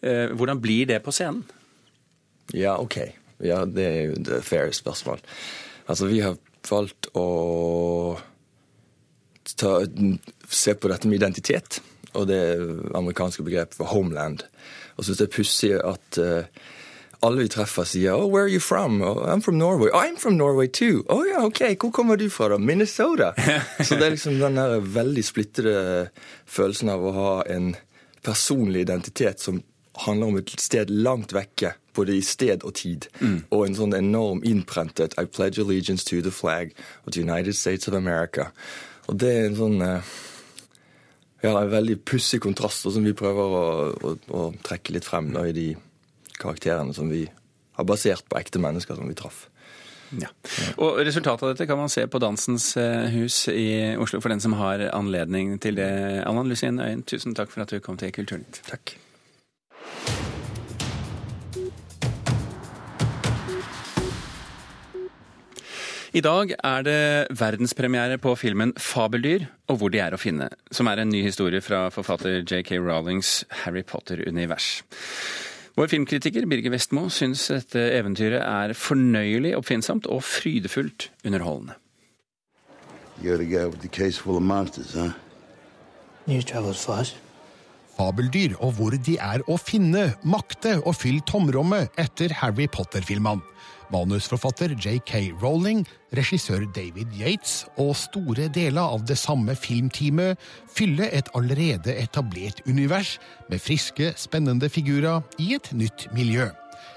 eh, 0.04 0.26
hvordan 0.36 0.60
blir 0.60 0.84
det 0.92 1.00
på 1.06 1.14
scenen? 1.16 1.46
Ja, 2.52 2.76
OK. 2.82 2.98
Ja, 3.40 3.62
det 3.64 3.86
er 3.88 4.00
jo 4.10 4.18
et 4.20 4.44
fair 4.44 4.68
spørsmål. 4.76 5.22
Altså, 5.88 6.10
vi 6.12 6.20
har 6.20 6.36
valgt 6.68 7.08
å 7.16 7.24
ta, 9.56 9.78
se 10.50 10.74
på 10.76 10.90
dette 10.92 11.08
med 11.08 11.22
identitet, 11.22 11.80
og 12.14 12.28
det 12.28 12.42
amerikanske 12.94 13.42
begrepet 13.46 13.78
for 13.78 13.84
homeland. 13.84 14.44
Og 14.96 15.04
syns 15.04 15.18
det 15.18 15.28
er 15.28 15.34
pussig 15.36 15.72
at 15.78 16.18
uh, 16.20 16.44
alle 17.22 17.42
vi 17.42 17.48
treffer 17.52 17.84
sier 17.84 18.16
oh, 18.16 18.26
'Where 18.28 18.44
are 18.44 18.52
you 18.52 18.60
from?' 18.60 19.02
Oh, 19.02 19.26
'I'm 19.26 19.40
from 19.40 19.58
Norway'. 19.58 19.90
Oh, 19.92 20.00
'I'm 20.00 20.18
from 20.18 20.34
Norway 20.34 20.66
too'. 20.66 21.04
'Å 21.06 21.18
oh, 21.18 21.24
ja, 21.28 21.44
OK, 21.44 21.76
hvor 21.80 21.90
kommer 21.90 22.16
du 22.16 22.30
fra, 22.30 22.48
da?' 22.48 22.58
'Minnesota'. 22.58 23.32
Så 23.84 23.94
det 23.94 24.06
er 24.06 24.10
liksom 24.10 24.38
den 24.40 24.56
der 24.56 24.80
veldig 24.80 25.24
splittede 25.24 26.08
følelsen 26.46 26.88
av 26.88 27.04
å 27.04 27.12
ha 27.12 27.34
en 27.46 27.76
personlig 28.24 28.80
identitet 28.80 29.40
som 29.40 29.62
handler 30.06 30.26
om 30.26 30.36
et 30.36 30.50
sted 30.60 30.90
langt 30.90 31.32
vekke, 31.32 31.74
både 31.94 32.16
i 32.16 32.22
sted 32.24 32.64
og 32.64 32.74
tid. 32.74 33.06
Og 33.50 33.66
en 33.66 33.76
sånn 33.76 33.94
enorm 33.96 34.40
innprentet 34.44 35.14
'I 35.18 35.24
pledge 35.24 35.60
allegiance 35.60 36.04
to 36.04 36.22
the 36.22 36.30
flag 36.30 36.72
of 37.06 37.12
the 37.12 37.20
United 37.20 37.56
States 37.56 37.88
of 37.88 37.94
America'. 37.94 38.50
Og 39.08 39.18
det 39.18 39.30
er 39.36 39.46
en 39.46 39.56
sånn 39.56 39.82
eh, 39.82 40.00
ja, 41.40 41.52
det 41.54 41.60
en 41.60 41.72
veldig 41.72 42.00
pussig 42.04 42.40
kontrast, 42.44 42.84
som 42.84 43.04
vi 43.04 43.16
prøver 43.16 43.54
å, 43.60 43.68
å, 43.92 44.16
å 44.36 44.42
trekke 44.64 44.96
litt 44.96 45.08
frem 45.08 45.32
da, 45.34 45.46
i 45.48 45.56
de 45.56 45.68
karakterene 46.40 46.94
som 46.96 47.08
vi 47.12 47.24
har 47.76 47.88
basert 47.88 48.26
på 48.28 48.38
ekte 48.40 48.60
mennesker 48.62 48.98
som 48.98 49.08
vi 49.08 49.16
traff. 49.18 49.46
Ja. 50.18 50.30
Og 50.82 50.98
Resultatet 51.06 51.44
av 51.46 51.52
dette 51.52 51.68
kan 51.70 51.78
man 51.78 51.92
se 51.92 52.02
på 52.10 52.18
Dansens 52.22 52.72
eh, 52.80 53.06
hus 53.14 53.44
i 53.52 53.94
Oslo, 54.00 54.18
for 54.20 54.32
den 54.32 54.42
som 54.42 54.56
har 54.58 54.82
anledning 54.90 55.54
til 55.62 55.78
det. 55.78 55.90
Allan 56.26 56.50
Lucien 56.50 56.80
Øyen, 56.82 57.04
tusen 57.06 57.36
takk 57.38 57.52
for 57.54 57.64
at 57.64 57.70
du 57.70 57.78
kom 57.84 58.00
til 58.00 58.12
Kulturnytt. 58.14 58.64
Takk. 58.68 58.96
I 66.10 66.18
dag 66.26 66.50
er 66.58 66.82
det 66.82 67.02
verdenspremiere 67.38 68.16
på 68.18 68.32
filmen 68.34 68.72
'Fabeldyr 68.74 69.44
og 69.70 69.76
hvor 69.78 69.92
de 69.94 70.00
er 70.02 70.10
å 70.10 70.18
finne', 70.18 70.48
som 70.74 70.88
er 70.90 70.98
en 70.98 71.08
ny 71.08 71.22
historie 71.22 71.62
fra 71.62 71.84
forfatter 71.94 72.42
J.K. 72.42 72.80
Rowlings 72.82 73.44
Harry 73.62 73.84
Potter-univers. 73.86 74.82
Vår 75.78 75.86
filmkritiker 75.86 76.48
Birger 76.50 76.74
Vestmo 76.74 77.06
syns 77.14 77.46
dette 77.46 77.78
eventyret 77.94 78.42
er 78.42 78.74
fornøyelig 78.74 79.54
oppfinnsomt 79.60 80.10
og 80.10 80.24
frydefullt 80.26 81.12
underholdende. 81.24 81.78
You're 83.22 83.38
the 83.38 83.46
guy 83.46 83.70
with 83.70 83.80
the 83.80 83.88
case 83.88 84.18
full 84.18 84.34
of 84.34 84.42
monsters, 84.42 84.94
huh? 84.94 85.12
News 86.26 86.44
travels 86.44 86.82
fast. 86.84 87.22
Fabeldyr 87.94 88.58
og 88.58 88.74
hvor 88.80 88.98
de 88.98 89.14
er 89.14 89.46
å 89.46 89.54
finne, 89.62 90.16
makte 90.24 90.80
og 90.82 90.96
fylle 90.98 91.22
tomrommet 91.22 91.94
etter 91.96 92.34
Harry 92.42 92.66
Potter-filmene. 92.66 93.46
Manusforfatter 93.90 94.76
J.K. 94.78 95.32
Rowling, 95.42 95.84
regissør 96.16 96.64
David 96.74 97.12
Yates 97.18 97.64
og 97.80 97.92
store 97.98 98.48
deler 98.54 98.94
av 98.94 99.04
det 99.08 99.18
samme 99.18 99.56
filmteamet 99.58 100.38
fyller 100.70 101.10
et 101.12 101.30
allerede 101.34 101.94
etablert 101.98 102.62
univers 102.66 103.18
med 103.50 103.62
friske, 103.62 104.12
spennende 104.16 104.70
figurer 104.70 105.22
i 105.42 105.54
et 105.58 105.72
nytt 105.74 106.08
miljø. 106.14 106.48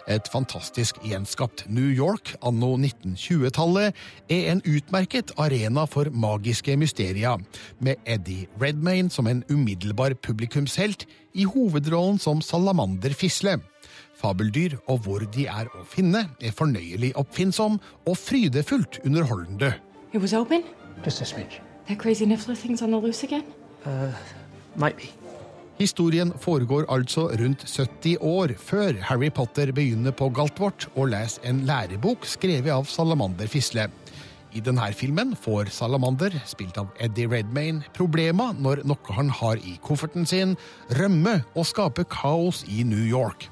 Et 0.07 0.27
fantastisk 0.31 1.00
gjenskapt 1.03 1.65
New 1.71 1.89
York 1.91 2.33
anno 2.43 2.73
1920-tallet 2.77 3.95
er 4.31 4.50
en 4.51 4.63
utmerket 4.67 5.31
arena 5.39 5.85
for 5.89 6.12
magiske 6.12 6.75
mysterier, 6.79 7.39
med 7.79 8.00
Eddie 8.05 8.47
Redmayne 8.62 9.12
som 9.13 9.27
en 9.31 9.43
umiddelbar 9.51 10.15
publikumshelt 10.23 11.07
i 11.33 11.47
hovedrollen 11.47 12.19
som 12.19 12.43
Salamander 12.43 13.15
Fisle. 13.15 13.59
Fabeldyr 14.24 14.77
og 14.88 15.03
hvor 15.03 15.25
de 15.36 15.48
er 15.51 15.68
å 15.75 15.84
finne 15.88 16.24
er 16.39 16.56
fornøyelig 16.56 17.12
oppfinnsom 17.20 17.75
og 18.08 18.15
frydefullt 18.18 19.01
underholdende. 19.03 19.74
It 20.13 20.22
was 20.22 20.34
open? 20.34 20.63
Just 21.03 21.22
a 21.22 21.25
smidge. 21.25 21.60
That 21.88 22.00
crazy 22.00 22.25
Niffler 22.25 22.56
thing's 22.56 22.82
on 22.82 22.92
the 22.92 22.98
loose 22.98 23.24
again? 23.24 23.44
Uh, 23.86 24.13
might 24.75 24.96
be. 24.98 25.12
Historien 25.80 26.32
foregår 26.39 26.86
altså 26.89 27.27
rundt 27.27 27.65
70 27.68 28.18
år 28.22 28.53
før 28.58 28.94
Harry 29.01 29.30
Potter 29.30 29.72
begynner 29.72 30.12
på 30.12 30.30
Galtvort 30.30 30.88
og 30.96 31.10
leser 31.12 31.50
en 31.50 31.63
lærebok 31.68 32.25
skrevet 32.30 32.72
av 32.72 32.86
Salamander 32.86 33.50
Fisle. 33.51 33.89
I 34.53 34.62
denne 34.62 34.86
filmen 34.94 35.34
får 35.36 35.74
Salamander, 35.74 36.36
spilt 36.46 36.77
av 36.77 36.94
Eddie 37.01 37.27
Redmayne, 37.27 37.82
problemer 37.98 38.53
når 38.53 38.84
noe 38.86 39.18
han 39.18 39.34
har 39.34 39.58
i 39.58 39.80
kofferten 39.82 40.30
sin, 40.30 40.53
rømme 40.94 41.39
og 41.58 41.65
skape 41.65 42.06
kaos 42.06 42.62
i 42.70 42.86
New 42.86 43.01
York. 43.01 43.50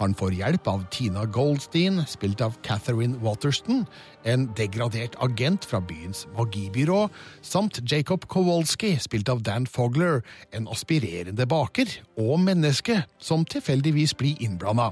Han 0.00 0.14
får 0.18 0.34
hjelp 0.34 0.66
av 0.68 0.82
Tina 0.90 1.24
Goldstein, 1.24 2.02
spilt 2.10 2.40
av 2.42 2.56
Catherine 2.66 3.18
Waterston, 3.22 3.84
en 4.24 4.48
degradert 4.58 5.14
agent 5.22 5.64
fra 5.68 5.80
byens 5.80 6.24
magibyrå, 6.36 7.06
samt 7.42 7.80
Jacob 7.90 8.26
Kowalski, 8.28 8.96
spilt 9.00 9.30
av 9.30 9.44
Dan 9.46 9.68
Fogler, 9.70 10.24
en 10.52 10.68
aspirerende 10.68 11.46
baker 11.46 11.90
og 12.18 12.40
menneske 12.42 13.02
som 13.22 13.46
tilfeldigvis 13.46 14.16
blir 14.18 14.40
innblanda. 14.42 14.90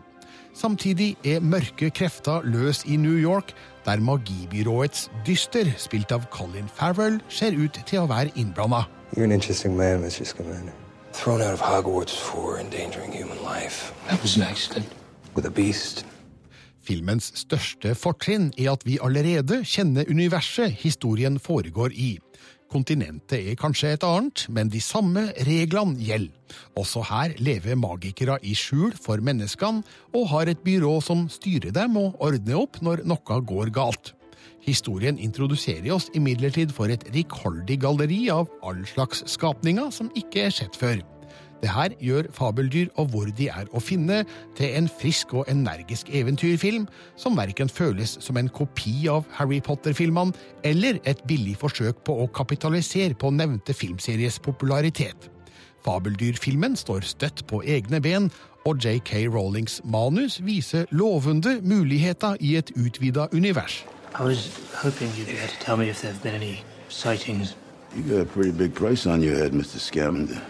Samtidig 0.54 1.16
er 1.24 1.40
mørke 1.40 1.88
krefter 1.90 2.44
løs 2.44 2.84
i 2.84 2.98
New 3.00 3.16
York, 3.16 3.54
der 3.86 4.04
magibyråets 4.04 5.08
dyster, 5.26 5.72
spilt 5.80 6.12
av 6.12 6.28
Colin 6.30 6.68
Farrell, 6.68 7.18
ser 7.28 7.56
ut 7.56 7.80
til 7.88 8.04
å 8.04 8.10
være 8.10 8.34
innblanda. 8.36 8.84
You're 9.16 9.24
an 9.24 9.32
interesting 9.32 9.76
man, 9.76 10.04
Mr. 10.04 10.24
Scamander. 10.24 10.81
Thrown 11.12 11.42
out 11.42 11.52
of 11.52 11.60
Hogwarts 11.60 12.16
for 12.16 12.58
endangering 12.58 13.12
human 13.12 13.38
life. 13.42 13.92
That 14.08 14.22
was 14.22 14.36
an 14.36 14.42
accident. 14.42 14.86
With 15.34 15.46
a 15.46 15.50
beast. 15.50 16.06
Filmens 16.82 17.28
største 17.38 17.94
fortrinn 17.94 18.48
er 18.58 18.72
at 18.72 18.86
vi 18.86 18.98
allerede 18.98 19.60
kjenner 19.68 20.08
universet 20.10 20.72
historien 20.82 21.38
foregår 21.38 21.94
i. 21.94 22.16
Kontinentet 22.72 23.38
er 23.52 23.58
kanskje 23.60 23.92
et 23.92 24.06
annet, 24.08 24.46
men 24.48 24.72
de 24.72 24.80
samme 24.80 25.28
reglene 25.46 26.00
gjelder. 26.00 26.56
Også 26.76 27.04
her 27.06 27.36
lever 27.38 27.76
magikere 27.76 28.38
i 28.42 28.56
skjul 28.56 28.96
for 28.96 29.20
menneskene, 29.20 29.84
og 30.16 30.26
har 30.32 30.48
et 30.48 30.64
byrå 30.64 30.96
som 31.04 31.28
styrer 31.30 31.70
dem 31.76 32.00
og 32.00 32.16
ordner 32.24 32.64
opp 32.64 32.80
når 32.82 33.04
noe 33.04 33.40
går 33.52 33.70
galt. 33.76 34.14
Historien 34.62 35.18
introduserer 35.18 35.90
oss 35.94 36.10
imidlertid 36.14 36.70
for 36.74 36.92
et 36.92 37.02
rikholdig 37.14 37.80
galleri 37.82 38.28
av 38.30 38.50
all 38.62 38.84
slags 38.86 39.24
skapninger 39.30 39.90
som 39.90 40.10
ikke 40.18 40.46
er 40.46 40.54
sett 40.54 40.78
før. 40.78 41.02
Det 41.62 41.70
her 41.70 41.92
gjør 42.02 42.26
Fabeldyr 42.34 42.88
og 42.98 43.12
hvor 43.12 43.28
de 43.38 43.46
er 43.50 43.68
å 43.70 43.80
finne, 43.82 44.24
til 44.58 44.74
en 44.78 44.88
frisk 44.90 45.34
og 45.38 45.50
energisk 45.50 46.10
eventyrfilm 46.10 46.88
som 47.18 47.38
verken 47.38 47.70
føles 47.70 48.16
som 48.22 48.38
en 48.38 48.50
kopi 48.50 49.06
av 49.10 49.28
Harry 49.36 49.60
Potter-filmene 49.62 50.34
eller 50.66 50.98
et 51.06 51.22
billig 51.30 51.54
forsøk 51.60 52.02
på 52.06 52.18
å 52.24 52.26
kapitalisere 52.34 53.14
på 53.14 53.30
nevnte 53.30 53.74
filmseries 53.78 54.40
popularitet. 54.42 55.30
Fabeldyr-filmen 55.86 56.74
står 56.78 57.06
støtt 57.06 57.46
på 57.50 57.62
egne 57.62 58.02
ben, 58.02 58.30
og 58.66 58.78
JK 58.82 59.26
Rowlings 59.26 59.80
manus 59.84 60.38
viser 60.42 60.86
lovende 60.94 61.56
muligheter 61.66 62.38
i 62.38 62.54
et 62.58 62.70
utvida 62.78 63.26
univers. 63.34 63.82
I 64.14 64.24
was 64.24 64.50
hoping 64.74 65.08
you'd 65.16 65.26
be 65.26 65.38
able 65.38 65.48
to 65.48 65.58
tell 65.60 65.76
me 65.76 65.88
if 65.88 66.02
there 66.02 66.12
have 66.12 66.22
been 66.22 66.34
any 66.34 66.62
sightings. 66.88 67.54
You 67.96 68.02
got 68.02 68.20
a 68.20 68.26
pretty 68.26 68.50
big 68.50 68.74
price 68.74 69.06
on 69.06 69.22
your 69.22 69.36
head, 69.36 69.52
Mr. 69.52 69.78
Scamander. 69.78 70.40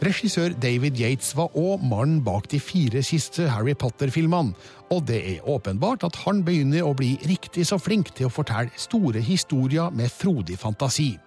Regissør 0.00 0.54
David 0.62 0.96
Yates 0.96 1.34
var 1.36 1.50
òg 1.58 1.82
mannen 1.84 2.22
bak 2.24 2.46
de 2.48 2.60
fire 2.60 3.02
siste 3.04 3.50
Harry 3.52 3.74
Potter-filmene, 3.74 4.54
og 4.90 5.02
det 5.08 5.18
er 5.34 5.48
åpenbart 5.48 6.06
at 6.06 6.16
han 6.24 6.40
begynner 6.46 6.86
å 6.86 6.94
bli 6.96 7.18
riktig 7.28 7.66
så 7.68 7.76
flink 7.78 8.14
til 8.16 8.30
å 8.30 8.32
fortelle 8.32 8.72
store 8.80 9.20
historier 9.20 9.90
med 9.92 10.08
frodig 10.08 10.56
fantasi. 10.62 11.18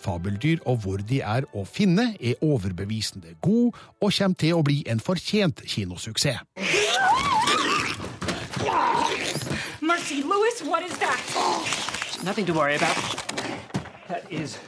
Fabeldyr 0.00 0.60
og 0.66 0.82
hvor 0.84 1.00
de 1.00 1.22
er 1.24 1.48
å 1.56 1.64
finne, 1.64 2.10
er 2.20 2.36
overbevisende 2.44 3.38
god 3.40 3.72
og 4.02 4.12
kommer 4.12 4.36
til 4.36 4.58
å 4.58 4.66
bli 4.66 4.82
en 4.88 5.00
fortjent 5.00 5.64
kinosuksess. 5.64 6.44
Lewis, 10.30 10.62
what 10.62 10.82
is 10.86 10.96
that? 10.98 11.20
Nothing 12.24 12.46
to 12.46 12.52
worry 12.52 12.76
about. 12.76 12.96
That 14.08 14.22
is 14.30 14.58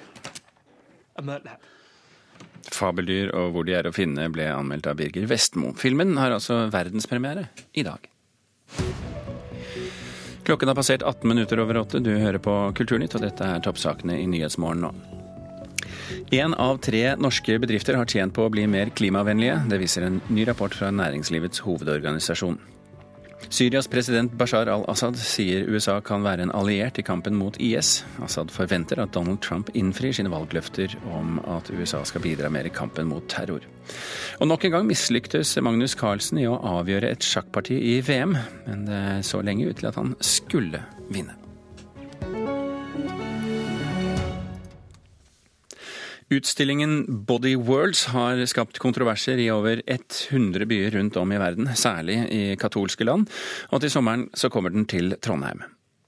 Fabeldyr 2.73 3.31
og 3.37 3.53
hvor 3.55 3.67
de 3.69 3.77
er 3.77 3.87
å 3.87 3.93
finne 3.95 4.25
ble 4.33 4.49
anmeldt 4.51 4.89
av 4.91 4.97
Birger 4.99 5.29
Vestmo. 5.31 5.71
Filmen 5.79 6.17
har 6.19 6.35
altså 6.35 6.65
verdenspremiere 6.73 7.47
i 7.79 7.85
dag. 7.87 8.09
Klokken 10.43 10.73
har 10.73 10.79
passert 10.79 11.05
18 11.07 11.29
minutter 11.31 11.63
over 11.63 11.79
åtte. 11.85 12.03
Du 12.03 12.11
hører 12.11 12.41
på 12.43 12.55
Kulturnytt, 12.75 13.15
og 13.15 13.23
dette 13.23 13.47
er 13.47 13.63
toppsakene 13.63 14.19
i 14.19 14.27
Nyhetsmorgen 14.27 14.83
nå. 14.89 14.93
Én 16.35 16.57
av 16.59 16.81
tre 16.83 17.05
norske 17.21 17.61
bedrifter 17.63 18.01
har 18.01 18.11
tjent 18.11 18.35
på 18.35 18.49
å 18.49 18.51
bli 18.51 18.67
mer 18.67 18.91
klimavennlige. 18.99 19.61
Det 19.71 19.79
viser 19.79 20.09
en 20.09 20.19
ny 20.33 20.49
rapport 20.49 20.75
fra 20.75 20.91
Næringslivets 20.91 21.63
hovedorganisasjon. 21.63 22.59
Syrias 23.51 23.89
president 23.91 24.33
Bashar 24.39 24.69
al-Assad 24.71 25.19
sier 25.21 25.67
USA 25.69 25.99
kan 26.05 26.25
være 26.25 26.47
en 26.47 26.55
alliert 26.55 27.01
i 27.01 27.05
kampen 27.07 27.37
mot 27.37 27.57
IS. 27.61 28.05
Assad 28.25 28.53
forventer 28.55 29.03
at 29.03 29.15
Donald 29.17 29.43
Trump 29.45 29.73
innfrir 29.75 30.15
sine 30.17 30.33
valgløfter 30.33 30.95
om 31.17 31.41
at 31.57 31.71
USA 31.75 32.05
skal 32.09 32.25
bidra 32.25 32.53
mer 32.53 32.69
i 32.69 32.75
kampen 32.75 33.11
mot 33.11 33.27
terror. 33.29 33.67
Og 34.41 34.49
nok 34.49 34.65
en 34.65 34.77
gang 34.77 34.89
mislyktes 34.89 35.57
Magnus 35.65 35.97
Carlsen 35.99 36.41
i 36.43 36.49
å 36.49 36.59
avgjøre 36.79 37.13
et 37.13 37.27
sjakkparti 37.27 37.79
i 37.97 38.01
VM, 38.07 38.37
men 38.67 38.89
det 38.89 39.05
så 39.29 39.43
lenge 39.45 39.69
ut 39.69 39.81
til 39.83 39.91
at 39.91 40.01
han 40.01 40.17
skulle 40.23 40.85
vinne. 41.13 41.42
Utstillingen 46.33 47.25
Body 47.29 47.53
Worlds 47.61 48.07
har 48.15 48.41
skapt 48.49 48.79
kontroverser 48.81 49.41
i 49.43 49.51
over 49.53 49.83
100 49.85 50.65
byer 50.71 50.95
rundt 50.97 51.19
om 51.21 51.33
i 51.35 51.41
verden, 51.41 51.69
særlig 51.77 52.23
i 52.33 52.43
katolske 52.61 53.05
land, 53.05 53.29
og 53.69 53.83
til 53.83 53.93
sommeren 53.93 54.29
så 54.33 54.49
kommer 54.53 54.73
den 54.73 54.87
til 54.89 55.13
Trondheim. 55.21 55.61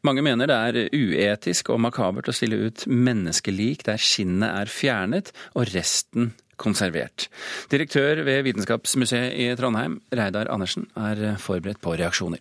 Mange 0.05 0.25
mener 0.25 0.49
det 0.49 0.57
er 0.57 0.97
uetisk 0.97 1.71
og 1.73 1.83
makabert 1.85 2.29
å 2.29 2.37
stille 2.37 2.63
ut 2.67 2.87
menneskelik 2.89 3.85
der 3.85 4.01
skinnet 4.01 4.49
er 4.53 4.73
fjernet 4.73 5.33
og 5.53 5.69
resten 5.75 6.33
konservert. 6.61 7.29
Direktør 7.73 8.25
ved 8.25 8.45
Vitenskapsmuseet 8.49 9.37
i 9.37 9.53
Trondheim, 9.59 10.01
Reidar 10.15 10.53
Andersen, 10.53 10.89
er 10.97 11.37
forberedt 11.41 11.85
på 11.85 11.97
reaksjoner. 12.01 12.41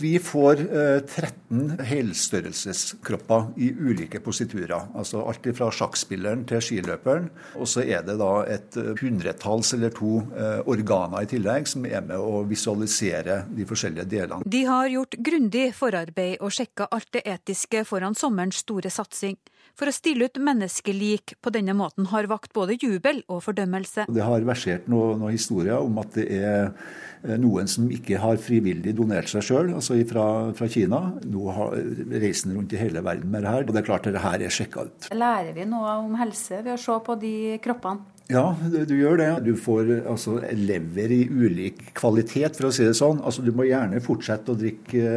Vi 0.00 0.18
får 0.18 0.60
eh, 0.60 0.98
13 1.00 1.78
helstørrelseskropper 1.80 3.46
i 3.56 3.70
ulike 3.72 4.20
positurer. 4.20 4.90
Altså 4.92 5.22
alt 5.24 5.46
fra 5.56 5.70
sjakkspilleren 5.72 6.42
til 6.50 6.60
skiløperen. 6.60 7.30
Og 7.56 7.70
så 7.72 7.80
er 7.80 8.04
det 8.04 8.18
da 8.20 8.32
et 8.44 8.76
eh, 8.76 8.90
hundretalls 9.00 9.72
eller 9.72 9.94
to 9.96 10.18
eh, 10.36 10.60
organer 10.68 11.24
i 11.24 11.30
tillegg 11.30 11.70
som 11.72 11.88
er 11.88 12.04
med 12.04 12.20
å 12.20 12.42
visualisere 12.44 13.38
de 13.48 13.64
forskjellige 13.64 14.04
delene. 14.12 14.44
De 14.44 14.66
har 14.68 14.92
gjort 14.92 15.16
grundig 15.30 15.70
forarbeid 15.80 16.44
og 16.44 16.52
sjekka 16.52 16.90
alt 16.92 17.08
det 17.16 17.24
etiske 17.24 17.86
foran 17.88 18.18
sommerens 18.20 18.60
store 18.66 18.92
satsing. 18.92 19.40
For 19.76 19.90
å 19.90 19.92
stille 19.92 20.30
ut 20.30 20.38
menneskelik 20.40 21.34
på 21.44 21.50
denne 21.52 21.74
måten 21.76 22.06
har 22.08 22.28
vakt 22.30 22.54
både 22.56 22.78
jubel 22.80 23.20
og 23.28 23.42
fordømmelse. 23.44 24.06
Det 24.08 24.24
har 24.24 24.46
versert 24.48 24.86
noen 24.88 25.20
noe 25.20 25.34
historier 25.34 25.76
om 25.84 26.00
at 26.00 26.16
det 26.16 26.24
er 26.32 27.36
noen 27.42 27.68
som 27.68 27.90
ikke 27.92 28.22
har 28.22 28.40
frivillig 28.40 28.94
donert 28.96 29.28
seg 29.28 29.44
sjøl, 29.44 29.74
altså 29.76 29.98
fra, 30.08 30.26
fra, 30.56 30.68
Kina. 30.72 31.02
Nå 31.28 31.52
har 31.52 31.76
reisen 32.24 32.56
rundt 32.56 32.72
i 32.72 32.80
hele 32.80 33.04
verden 33.04 33.28
med 33.32 33.44
det 33.44 33.52
her, 33.52 33.66
og 33.66 33.74
det 33.74 33.82
er 33.82 33.88
klart 33.90 34.08
at 34.08 34.16
det 34.16 34.24
her 34.24 34.46
er 34.48 34.56
sjekka 34.56 34.86
ut. 34.88 35.10
Lærer 35.12 35.52
vi 35.56 35.68
noe 35.68 35.98
om 36.06 36.16
helse 36.22 36.62
ved 36.62 36.72
å 36.78 36.80
se 36.80 37.00
på 37.04 37.20
de 37.20 37.34
kroppene? 37.64 38.15
Ja, 38.26 38.56
du, 38.58 38.94
gjør 38.98 39.20
det. 39.20 39.28
Du 39.46 39.52
får 39.58 39.90
altså, 40.10 40.40
lever 40.50 41.12
i 41.14 41.20
ulik 41.30 41.78
kvalitet, 41.94 42.58
for 42.58 42.68
å 42.68 42.72
si 42.74 42.82
det 42.82 42.96
sånn. 42.98 43.20
Altså, 43.22 43.44
du 43.46 43.52
må 43.54 43.68
gjerne 43.68 44.02
fortsette 44.02 44.50
å 44.50 44.58
drikke 44.58 45.12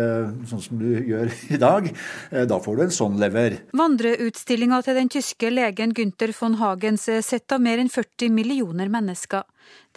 sånn 0.49 0.61
som 0.61 0.81
du 0.81 0.91
gjør 0.93 1.33
i 1.49 1.57
dag. 1.61 1.89
Da 2.29 2.59
får 2.61 2.77
du 2.77 2.83
en 2.85 2.93
sånn 2.93 3.17
lever. 3.21 3.57
Vandreutstillinga 3.77 4.83
til 4.85 4.99
den 5.01 5.09
tyske 5.09 5.49
legen 5.49 5.95
Gunther 5.97 6.35
von 6.37 6.59
Hagens 6.61 7.07
er 7.09 7.25
sett 7.25 7.49
av 7.55 7.65
mer 7.65 7.81
enn 7.81 7.89
40 7.89 8.29
millioner 8.35 8.93
mennesker. 8.93 9.47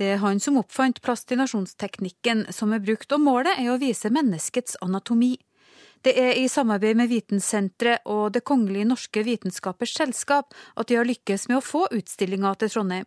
Det 0.00 0.14
er 0.14 0.22
han 0.24 0.40
som 0.40 0.56
oppfant 0.60 1.02
plastinasjonsteknikken 1.04 2.46
som 2.52 2.72
er 2.72 2.80
brukt, 2.84 3.12
og 3.12 3.24
målet 3.24 3.60
er 3.60 3.74
å 3.74 3.80
vise 3.80 4.12
menneskets 4.12 4.80
anatomi. 4.84 5.34
Det 6.02 6.12
er 6.18 6.32
i 6.34 6.48
samarbeid 6.50 6.96
med 6.98 7.10
Vitensenteret 7.12 8.08
og 8.10 8.32
Det 8.34 8.42
kongelige 8.42 8.88
norske 8.90 9.22
vitenskapers 9.22 9.92
selskap 9.94 10.50
at 10.74 10.88
de 10.90 10.96
har 10.98 11.06
lykkes 11.06 11.46
med 11.46 11.60
å 11.60 11.62
få 11.62 11.84
utstillinga 11.94 12.50
til 12.58 12.72
Trondheim. 12.72 13.06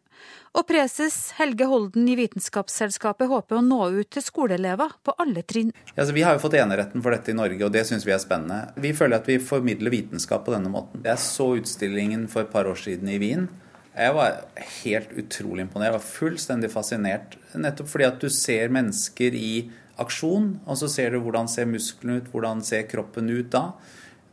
Og 0.55 0.63
preses 0.69 1.17
Helge 1.35 1.67
Holden 1.67 2.07
i 2.07 2.15
Vitenskapsselskapet 2.15 3.27
håper 3.27 3.59
å 3.59 3.65
nå 3.65 3.81
ut 3.97 4.13
til 4.15 4.23
skoleelever 4.23 4.95
på 5.03 5.15
alle 5.19 5.43
trinn. 5.43 5.73
Ja, 5.97 6.07
vi 6.07 6.23
har 6.23 6.37
jo 6.37 6.43
fått 6.45 6.55
eneretten 6.55 7.03
for 7.03 7.11
dette 7.11 7.33
i 7.33 7.35
Norge, 7.35 7.59
og 7.67 7.75
det 7.75 7.83
syns 7.89 8.07
vi 8.07 8.15
er 8.15 8.23
spennende. 8.23 8.71
Vi 8.79 8.95
føler 8.95 9.19
at 9.19 9.27
vi 9.27 9.41
formidler 9.43 9.91
vitenskap 9.91 10.47
på 10.47 10.55
denne 10.55 10.71
måten. 10.71 11.03
Jeg 11.03 11.19
så 11.19 11.51
utstillingen 11.59 12.29
for 12.31 12.45
et 12.45 12.55
par 12.55 12.71
år 12.71 12.79
siden 12.79 13.11
i 13.11 13.19
Wien. 13.19 13.49
Jeg 13.95 14.15
var 14.15 14.39
helt 14.83 15.11
utrolig 15.19 15.67
imponert. 15.67 15.91
Jeg 15.91 15.97
var 15.99 16.07
fullstendig 16.13 16.71
fascinert. 16.71 17.35
Nettopp 17.59 17.91
fordi 17.91 18.07
at 18.07 18.23
du 18.23 18.31
ser 18.31 18.71
mennesker 18.71 19.35
i 19.35 19.55
aksjon, 20.01 20.49
og 20.65 20.79
så 20.79 20.89
ser 20.91 21.13
du 21.13 21.21
hvordan 21.23 21.49
ser 21.51 21.69
musklene 21.69 22.19
ut, 22.19 22.31
hvordan 22.33 22.63
ser 22.65 22.87
kroppen 22.91 23.31
ut 23.31 23.51
da. 23.53 23.69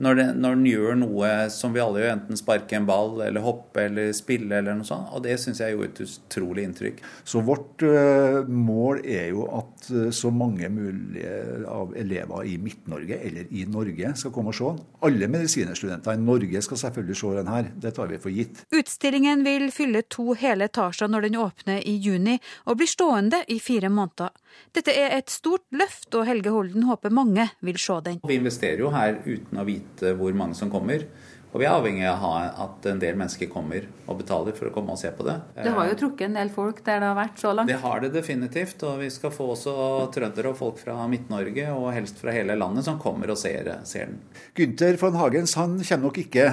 Når, 0.03 0.19
det, 0.19 0.27
når 0.43 0.57
den 0.57 0.67
gjør 0.67 0.97
noe 0.99 1.31
som 1.55 1.75
vi 1.75 1.83
alle 1.83 2.01
gjør, 2.03 2.15
enten 2.17 2.38
sparke 2.38 2.75
en 2.75 2.87
ball 2.88 3.21
eller 3.23 3.45
hoppe 3.45 3.85
eller 3.87 4.11
spille 4.17 4.59
eller 4.59 4.75
noe 4.75 4.87
sånt. 4.88 5.12
Og 5.15 5.23
det 5.23 5.37
syns 5.38 5.61
jeg 5.62 5.77
gjorde 5.77 5.93
et 5.93 6.03
utrolig 6.03 6.65
inntrykk. 6.67 6.99
Så 7.29 7.43
vårt 7.47 7.85
uh, 7.87 8.43
mål 8.49 9.05
er 9.07 9.29
jo 9.31 9.47
at 9.61 9.87
uh, 9.95 10.09
så 10.15 10.33
mange 10.35 10.67
mulige 10.73 11.62
av 11.71 11.95
elever 11.99 12.51
i 12.51 12.57
Midt-Norge 12.62 13.21
eller 13.23 13.53
i 13.55 13.67
Norge 13.71 14.15
skal 14.19 14.35
komme 14.35 14.51
og 14.51 14.59
se 14.59 14.73
den. 14.73 14.83
Alle 15.07 15.31
medisinerstudenter 15.31 16.19
i 16.19 16.23
Norge 16.23 16.65
skal 16.67 16.83
selvfølgelig 16.83 17.19
se 17.23 17.33
den 17.38 17.53
her. 17.55 17.71
Det 17.87 17.95
tar 17.95 18.11
vi 18.11 18.21
for 18.23 18.35
gitt. 18.35 18.65
Utstillingen 18.75 19.47
vil 19.47 19.69
fylle 19.75 20.03
to 20.11 20.35
hele 20.38 20.67
etasjer 20.71 21.11
når 21.12 21.29
den 21.29 21.38
åpner 21.43 21.83
i 21.87 21.95
juni, 22.03 22.41
og 22.67 22.81
blir 22.81 22.91
stående 22.91 23.45
i 23.53 23.61
fire 23.62 23.93
måneder. 23.93 24.35
Dette 24.75 24.93
er 24.97 25.15
et 25.17 25.31
stort 25.33 25.65
løft, 25.73 26.11
og 26.17 26.27
Helge 26.29 26.53
Holden 26.53 26.85
håper 26.88 27.12
mange 27.15 27.47
vil 27.65 27.79
se 27.81 27.99
den. 28.05 28.21
Vi 28.27 28.37
investerer 28.41 28.83
jo 28.83 28.91
her 28.93 29.21
uten 29.25 29.61
å 29.61 29.65
vite 29.69 29.92
hvor 30.01 30.33
mange 30.33 30.55
som 30.55 30.71
kommer. 30.71 31.05
Og 31.53 31.61
vi 31.61 31.67
er 31.69 31.75
avhengig 31.77 32.07
av 32.09 32.23
at 32.65 32.87
en 32.88 33.01
del 33.01 33.17
mennesker 33.21 33.51
kommer 33.53 33.85
og 34.09 34.17
betaler 34.23 34.55
for 34.57 34.71
å 34.71 34.73
komme 34.73 34.95
og 34.95 35.01
se 35.01 35.11
på 35.12 35.25
det. 35.27 35.35
Det 35.53 35.73
har 35.77 35.88
jo 35.91 35.97
trukket 36.01 36.31
en 36.31 36.38
del 36.38 36.51
folk 36.53 36.81
der 36.87 37.03
det 37.03 37.11
har 37.11 37.19
vært 37.19 37.43
så 37.43 37.53
langt? 37.53 37.69
Det 37.69 37.77
har 37.83 38.01
det 38.01 38.09
definitivt. 38.15 38.85
Og 38.88 39.03
vi 39.03 39.11
skal 39.12 39.35
få 39.35 39.51
også 39.53 39.75
trøndere 40.15 40.53
og 40.53 40.57
folk 40.57 40.81
fra 40.81 40.97
Midt-Norge, 41.12 41.67
og 41.77 41.91
helst 41.93 42.23
fra 42.23 42.33
hele 42.33 42.57
landet, 42.57 42.87
som 42.87 42.97
kommer 43.03 43.35
og 43.35 43.38
ser, 43.41 43.69
ser, 43.88 44.09
den. 44.09 44.23
Gynter 44.57 44.97
von 45.01 45.19
Hagens 45.21 45.55
han 45.61 45.77
kommer 45.77 46.07
nok 46.09 46.23
ikke. 46.23 46.47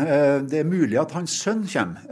Det 0.52 0.60
er 0.62 0.68
mulig 0.68 1.00
at 1.00 1.16
hans 1.16 1.38
sønn 1.46 1.64
kommer. 1.64 2.04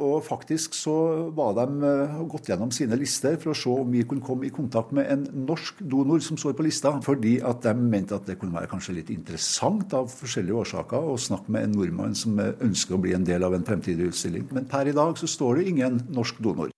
Og 0.00 0.24
faktisk 0.24 0.76
så 0.78 0.96
var 1.36 1.60
de 1.60 1.92
gått 2.32 2.48
gjennom 2.48 2.72
sine 2.74 2.96
lister 3.00 3.36
for 3.42 3.52
å 3.52 3.58
se 3.58 3.76
om 3.84 3.92
vi 3.92 4.06
kunne 4.08 4.24
komme 4.24 4.48
i 4.48 4.54
kontakt 4.54 4.96
med 4.96 5.10
en 5.12 5.28
norsk 5.44 5.84
donor 5.92 6.24
som 6.24 6.40
står 6.40 6.56
på 6.56 6.64
lista, 6.64 6.96
fordi 7.04 7.36
at 7.44 7.62
de 7.68 7.76
mente 7.76 8.16
at 8.16 8.24
det 8.28 8.38
kunne 8.40 8.56
være 8.56 8.72
kanskje 8.72 8.96
litt 8.96 9.12
interessant 9.12 9.92
av 9.96 10.08
forskjellige 10.08 10.64
årsaker 10.64 11.12
å 11.12 11.20
snakke 11.20 11.52
med 11.52 11.68
en 11.68 11.78
nordmann 11.78 12.13
som 12.18 12.38
ønsker 12.40 12.96
å 12.96 13.02
bli 13.02 13.14
en 13.16 13.26
del 13.26 13.44
av 13.46 13.54
en 13.56 13.66
fremtidig 13.66 14.10
utstilling. 14.12 14.48
Men 14.54 14.68
per 14.70 14.90
i 14.90 14.96
dag 14.96 15.18
så 15.20 15.28
står 15.30 15.60
det 15.60 15.68
ingen 15.74 16.00
norsk 16.14 16.40
donor. 16.44 16.72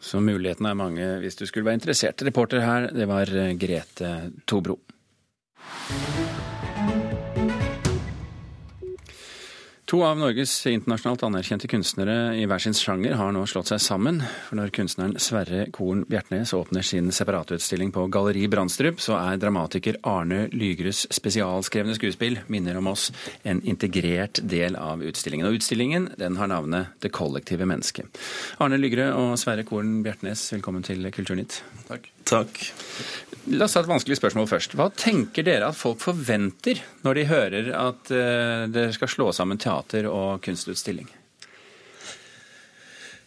Så 0.00 0.20
mulighetene 0.22 0.70
er 0.70 0.78
mange 0.78 1.06
hvis 1.22 1.38
du 1.38 1.46
skulle 1.48 1.66
være 1.66 1.80
interessert. 1.80 2.22
Reporter 2.26 2.62
her, 2.62 2.90
det 2.94 3.08
var 3.10 3.32
Grete 3.58 4.12
Tobro. 4.46 4.78
To 9.86 10.00
av 10.02 10.16
Norges 10.18 10.50
internasjonalt 10.66 11.22
anerkjente 11.22 11.68
kunstnere 11.70 12.32
i 12.34 12.42
hver 12.50 12.58
sin 12.58 12.74
sjanger 12.74 13.12
har 13.20 13.30
nå 13.30 13.44
slått 13.46 13.68
seg 13.70 13.78
sammen. 13.84 14.16
For 14.48 14.58
når 14.58 14.72
kunstneren 14.74 15.14
Sverre 15.22 15.68
Korn 15.70 16.00
Bjertnæs 16.10 16.50
åpner 16.58 16.82
sin 16.82 17.12
separatutstilling 17.14 17.92
på 17.94 18.08
Galleri 18.10 18.48
Brandstrup, 18.50 18.98
så 18.98 19.14
er 19.20 19.38
dramatiker 19.38 20.00
Arne 20.02 20.48
Lygres 20.50 21.04
spesialskrevne 21.14 21.94
skuespill 21.94 22.40
minner 22.50 22.80
om 22.82 22.90
oss 22.90 23.12
en 23.46 23.62
integrert 23.62 24.42
del 24.42 24.74
av 24.74 25.06
utstillingen. 25.06 25.46
Og 25.46 25.60
utstillingen 25.60 26.10
den 26.18 26.42
har 26.42 26.50
navnet 26.50 26.98
Det 26.98 27.14
kollektive 27.14 27.70
mennesket. 27.70 28.10
Arne 28.58 28.82
Lygre 28.82 29.12
og 29.14 29.38
Sverre 29.38 29.62
Korn 29.62 30.00
Bjertnæs, 30.02 30.48
velkommen 30.58 30.82
til 30.82 31.06
Kulturnytt. 31.14 31.62
Takk. 31.86 32.15
Takk. 32.26 32.58
La 33.54 33.68
oss 33.68 33.76
ta 33.76 33.84
et 33.84 33.90
vanskelig 33.90 34.18
spørsmål 34.18 34.48
først. 34.50 34.74
Hva 34.78 34.88
tenker 34.98 35.46
dere 35.46 35.68
at 35.70 35.78
folk 35.78 36.00
forventer 36.02 36.80
når 37.06 37.20
de 37.20 37.28
hører 37.30 37.68
at 37.78 38.10
uh, 38.10 38.64
dere 38.72 38.94
skal 38.96 39.12
slå 39.12 39.28
sammen 39.36 39.60
teater 39.62 40.08
og 40.10 40.42
kunstutstilling? 40.42 41.06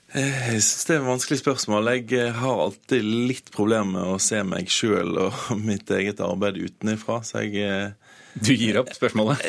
Jeg 0.09 0.57
syns 0.65 0.87
det 0.89 0.95
er 0.95 1.03
et 1.03 1.05
vanskelig 1.05 1.37
spørsmål. 1.43 1.91
Jeg 2.01 2.33
har 2.41 2.63
alltid 2.65 3.05
litt 3.29 3.51
problemer 3.53 3.93
med 3.93 4.15
å 4.15 4.19
se 4.23 4.41
meg 4.43 4.71
sjøl 4.73 5.21
og 5.27 5.39
mitt 5.69 5.91
eget 5.95 6.19
arbeid 6.25 6.59
utenfra, 6.59 7.21
så 7.23 7.45
jeg 7.45 7.93
Du 8.33 8.51
gir 8.51 8.81
opp 8.81 8.91
spørsmålet? 8.97 9.45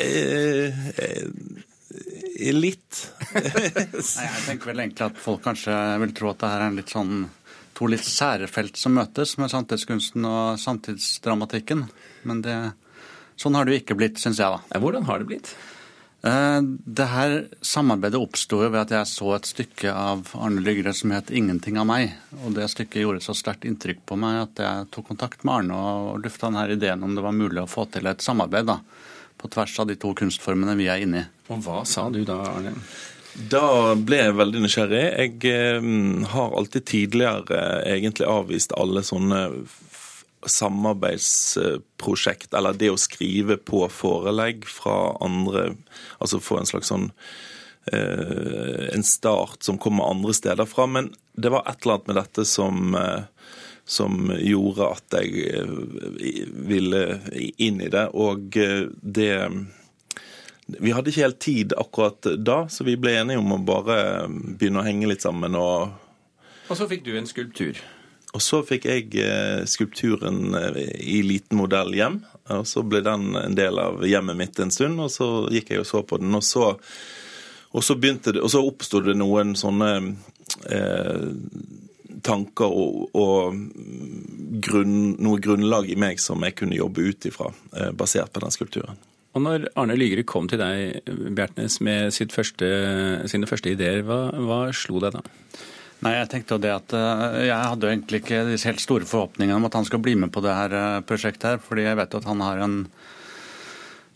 litt. 2.51 2.99
Nei, 3.35 3.43
jeg 3.51 4.43
tenker 4.47 4.71
vel 4.71 4.83
egentlig 4.83 5.07
at 5.09 5.19
folk 5.21 5.43
kanskje 5.45 5.75
vil 6.01 6.13
tro 6.17 6.31
at 6.31 6.41
det 6.41 6.51
her 6.51 6.63
er 6.63 6.71
en 6.71 6.79
litt 6.79 6.93
sånn 6.93 7.13
to 7.81 7.89
litt 7.89 8.05
sære 8.05 8.49
felt 8.51 8.77
som 8.77 8.93
møtes, 8.93 9.35
med 9.41 9.49
samtidskunsten 9.49 10.25
og 10.29 10.61
samtidsdramatikken. 10.61 11.87
Men 12.29 12.45
det, 12.45 12.57
sånn 13.41 13.57
har 13.57 13.65
det 13.65 13.73
jo 13.73 13.81
ikke 13.81 13.97
blitt, 13.97 14.21
syns 14.21 14.41
jeg. 14.41 14.53
da. 14.53 14.81
Hvordan 14.81 15.07
har 15.09 15.21
det 15.21 15.29
blitt? 15.31 15.53
Eh, 16.21 16.59
det 16.61 17.07
her 17.09 17.35
samarbeidet 17.65 18.19
oppsto 18.21 18.59
ved 18.61 18.77
at 18.83 18.93
jeg 18.93 19.09
så 19.09 19.31
et 19.33 19.49
stykke 19.49 19.89
av 19.89 20.29
Arne 20.37 20.61
Lygre 20.61 20.93
som 20.93 21.09
het 21.15 21.31
'Ingenting 21.31 21.79
av 21.81 21.87
meg'. 21.87 22.13
Og 22.45 22.53
Det 22.53 22.69
stykket 22.69 23.01
gjorde 23.01 23.25
så 23.25 23.33
sterkt 23.33 23.65
inntrykk 23.65 24.05
på 24.05 24.17
meg 24.17 24.43
at 24.43 24.55
jeg 24.61 24.91
tok 24.91 25.07
kontakt 25.07 25.43
med 25.43 25.55
Arne 25.55 25.73
og 25.73 26.21
lufta 26.21 26.51
denne 26.51 26.69
ideen 26.69 27.03
om 27.03 27.15
det 27.15 27.23
var 27.23 27.31
mulig 27.31 27.63
å 27.63 27.69
få 27.69 27.89
til 27.89 28.05
et 28.05 28.21
samarbeid 28.21 28.67
da, 28.67 28.79
på 29.39 29.49
tvers 29.49 29.79
av 29.79 29.87
de 29.87 29.95
to 29.95 30.13
kunstformene 30.13 30.77
vi 30.77 30.85
er 30.85 31.01
inne 31.01 31.17
i. 31.17 31.25
Og 31.49 31.63
hva 31.63 31.83
sa 31.85 32.09
du 32.11 32.23
da, 32.23 32.37
Arne? 32.37 32.75
Da 33.35 33.95
ble 33.95 34.17
jeg 34.19 34.33
veldig 34.35 34.61
nysgjerrig. 34.65 35.03
Jeg 35.15 35.45
eh, 35.47 35.81
har 36.33 36.57
alltid 36.57 36.85
tidligere 36.89 37.55
eh, 37.55 37.93
egentlig 37.95 38.27
avvist 38.27 38.73
alle 38.75 39.03
sånne 39.07 39.39
samarbeidsprosjekt, 40.51 42.53
eller 42.57 42.73
det 42.75 42.89
å 42.91 42.97
skrive 42.99 43.57
på 43.61 43.89
forelegg 43.93 44.65
fra 44.67 45.17
andre, 45.21 45.75
altså 46.17 46.39
få 46.41 46.57
en 46.59 46.65
slags 46.67 46.87
sånn 46.91 47.11
eh, 47.93 48.89
en 48.91 49.03
start 49.05 49.63
som 49.63 49.77
kommer 49.79 50.09
andre 50.11 50.33
steder 50.35 50.65
fra. 50.67 50.85
Men 50.89 51.13
det 51.37 51.49
var 51.53 51.63
et 51.69 51.81
eller 51.85 51.93
annet 51.99 52.07
med 52.09 52.17
dette 52.19 52.45
som, 52.49 52.95
som 53.85 54.31
gjorde 54.35 54.87
at 54.97 55.13
jeg 55.21 55.29
ville 56.67 57.19
inn 57.55 57.81
i 57.85 57.89
det. 57.93 58.07
Og 58.11 58.57
det 58.99 59.47
Vi 60.79 60.93
hadde 60.95 61.11
ikke 61.11 61.25
helt 61.25 61.41
tid 61.43 61.73
akkurat 61.77 62.29
da, 62.39 62.63
så 62.69 62.85
vi 62.87 62.97
ble 62.99 63.17
enige 63.19 63.41
om 63.41 63.55
å 63.55 63.63
bare 63.65 63.97
begynne 64.29 64.81
å 64.81 64.85
henge 64.85 65.09
litt 65.11 65.25
sammen. 65.25 65.57
Og, 65.57 65.91
og 66.69 66.79
så 66.79 66.87
fikk 66.91 67.03
du 67.07 67.15
en 67.17 67.29
skulptur? 67.29 67.81
Og 68.31 68.43
så 68.43 68.61
fikk 68.63 68.87
jeg 68.87 69.09
eh, 69.19 69.63
skulpturen 69.67 70.55
eh, 70.55 70.79
i 71.03 71.19
liten 71.25 71.59
modell 71.59 71.91
hjem. 71.95 72.21
Og 72.55 72.63
så 72.67 72.83
ble 72.87 73.03
den 73.03 73.35
en 73.35 73.57
del 73.57 73.79
av 73.81 74.05
hjemmet 74.07 74.39
mitt 74.39 74.61
en 74.63 74.71
stund, 74.71 74.99
og 75.03 75.11
så 75.11 75.27
gikk 75.51 75.73
jeg 75.73 75.83
og 75.83 75.89
så 75.89 76.03
på 76.07 76.21
den. 76.21 76.31
Og 76.37 76.45
så, 76.45 76.71
og 77.71 77.83
så, 77.83 77.97
begynte 77.99 78.35
det, 78.35 78.43
og 78.43 78.53
så 78.53 78.63
oppsto 78.63 79.03
det 79.03 79.17
noen 79.19 79.53
sånne 79.59 79.91
eh, 80.71 81.27
tanker 82.23 82.71
og, 82.71 83.11
og 83.19 83.59
grunn, 84.63 84.97
noe 85.19 85.43
grunnlag 85.43 85.91
i 85.91 85.99
meg 85.99 86.21
som 86.23 86.43
jeg 86.47 86.55
kunne 86.59 86.79
jobbe 86.79 87.11
ut 87.11 87.27
ifra, 87.27 87.51
eh, 87.75 87.91
basert 87.91 88.31
på 88.31 88.45
den 88.45 88.55
skulpturen. 88.55 88.99
Og 89.31 89.43
når 89.45 89.69
Arne 89.79 89.95
Lygre 89.95 90.25
kom 90.27 90.49
til 90.51 90.59
deg, 90.59 91.05
Bjertnæs, 91.07 91.79
med 91.85 92.11
første, 92.33 92.71
sine 93.31 93.47
første 93.47 93.71
ideer, 93.71 94.01
hva, 94.07 94.25
hva 94.35 94.63
slo 94.75 94.99
deg 95.03 95.15
da? 95.15 95.23
Nei, 96.01 96.15
Jeg 96.17 96.31
tenkte 96.31 96.57
jo 96.57 96.63
det 96.63 96.71
at 96.73 96.93
eh, 96.97 97.43
jeg 97.45 97.69
hadde 97.71 97.89
egentlig 97.91 98.21
ikke 98.23 98.41
de 98.47 98.57
helt 98.57 98.81
store 98.81 99.07
forhåpningene 99.07 99.59
om 99.59 99.67
at 99.69 99.77
han 99.77 99.85
skal 99.85 100.01
bli 100.01 100.15
med 100.17 100.31
på 100.33 100.41
det 100.41 100.55
her 100.57 100.73
eh, 100.73 101.03
prosjektet. 101.05 101.45
her, 101.45 101.61
fordi 101.61 101.85
jeg 101.85 101.99
vet 101.99 102.17
at 102.17 102.25
han 102.25 102.41
har 102.41 102.63
en, 102.65 102.77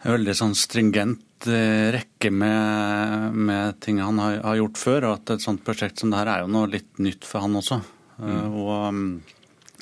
en 0.01 0.15
veldig 0.15 0.35
sånn 0.39 0.57
stringent 0.57 1.45
eh, 1.45 1.93
rekke 1.93 2.31
med, 2.33 3.37
med 3.37 3.79
ting 3.85 4.01
han 4.01 4.17
har, 4.19 4.39
har, 4.41 4.57
gjort 4.63 4.81
før. 4.81 5.07
Og 5.11 5.19
at 5.19 5.35
et 5.35 5.45
sånt 5.45 5.61
prosjekt 5.67 6.01
som 6.01 6.09
det 6.09 6.23
her 6.23 6.33
er 6.33 6.43
jo 6.43 6.51
noe 6.57 6.71
litt 6.73 6.89
nytt 6.97 7.29
for 7.29 7.45
han 7.45 7.61
også. 7.61 7.79
Mm. 8.17 8.41
Og 8.49 8.73
mm, 8.95 9.07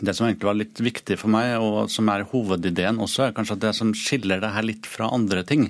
det 0.03 0.15
som 0.17 0.27
egentlig 0.27 0.49
var 0.49 0.59
litt 0.59 0.79
viktig 0.83 1.17
for 1.19 1.31
meg, 1.31 1.55
og 1.63 1.91
som 1.91 2.09
er 2.11 2.27
hovedideen 2.29 3.01
også, 3.03 3.27
er 3.27 3.35
kanskje 3.35 3.57
at 3.57 3.67
det 3.67 3.75
som 3.77 3.93
skiller 3.97 4.43
det 4.43 4.53
her 4.55 4.67
litt 4.67 4.89
fra 4.89 5.11
andre 5.15 5.45
ting 5.47 5.69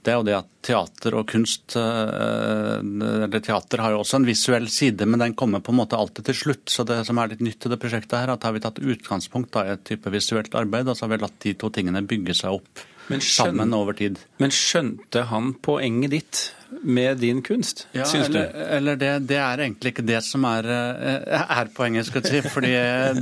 det 0.00 0.12
er 0.12 0.16
jo 0.16 0.24
det 0.24 0.36
at 0.36 0.48
teater 0.64 1.16
og 1.18 1.26
kunst 1.28 1.74
eh, 1.76 2.76
Eller 2.80 3.42
teater 3.44 3.82
har 3.84 3.94
jo 3.94 4.00
også 4.00 4.20
en 4.20 4.28
visuell 4.28 4.68
side, 4.72 5.04
men 5.04 5.20
den 5.20 5.36
kommer 5.36 5.60
på 5.64 5.74
en 5.74 5.80
måte 5.82 5.98
alltid 5.98 6.30
til 6.30 6.38
slutt. 6.38 6.72
Så 6.72 6.86
det 6.88 7.02
som 7.08 7.20
er 7.20 7.34
litt 7.34 7.42
nytt 7.44 7.60
til 7.60 7.72
det 7.72 7.80
prosjektet 7.82 8.16
her, 8.16 8.32
at 8.32 8.46
har 8.46 8.54
vi 8.56 8.62
tatt 8.64 8.80
utgangspunkt 8.80 9.58
i 9.60 9.74
et 9.74 9.84
type 9.90 10.12
visuelt 10.12 10.56
arbeid, 10.56 10.88
og 10.88 10.96
så 10.96 11.06
har 11.06 11.12
vi 11.14 11.20
latt 11.24 11.36
de 11.44 11.54
to 11.60 11.68
tingene 11.74 12.06
bygge 12.08 12.36
seg 12.38 12.56
opp 12.56 12.84
skjøn... 13.18 13.50
sammen 13.50 13.74
over 13.74 13.98
tid. 13.98 14.20
Men 14.38 14.54
skjønte 14.54 15.26
han 15.32 15.50
poenget 15.58 16.14
ditt 16.14 16.42
med 16.86 17.18
din 17.18 17.40
kunst, 17.42 17.88
ja, 17.90 18.04
syns 18.06 18.28
du? 18.30 18.38
Eller 18.38 18.94
det, 18.94 19.08
det, 19.26 19.40
er 19.42 19.64
egentlig 19.64 19.90
ikke 19.90 20.04
det 20.06 20.20
som 20.22 20.44
er, 20.46 20.68
eh, 20.70 21.42
er 21.42 21.70
poenget, 21.74 22.06
skal 22.06 22.22
jeg 22.22 22.44
si. 22.44 22.52
Fordi 22.54 22.70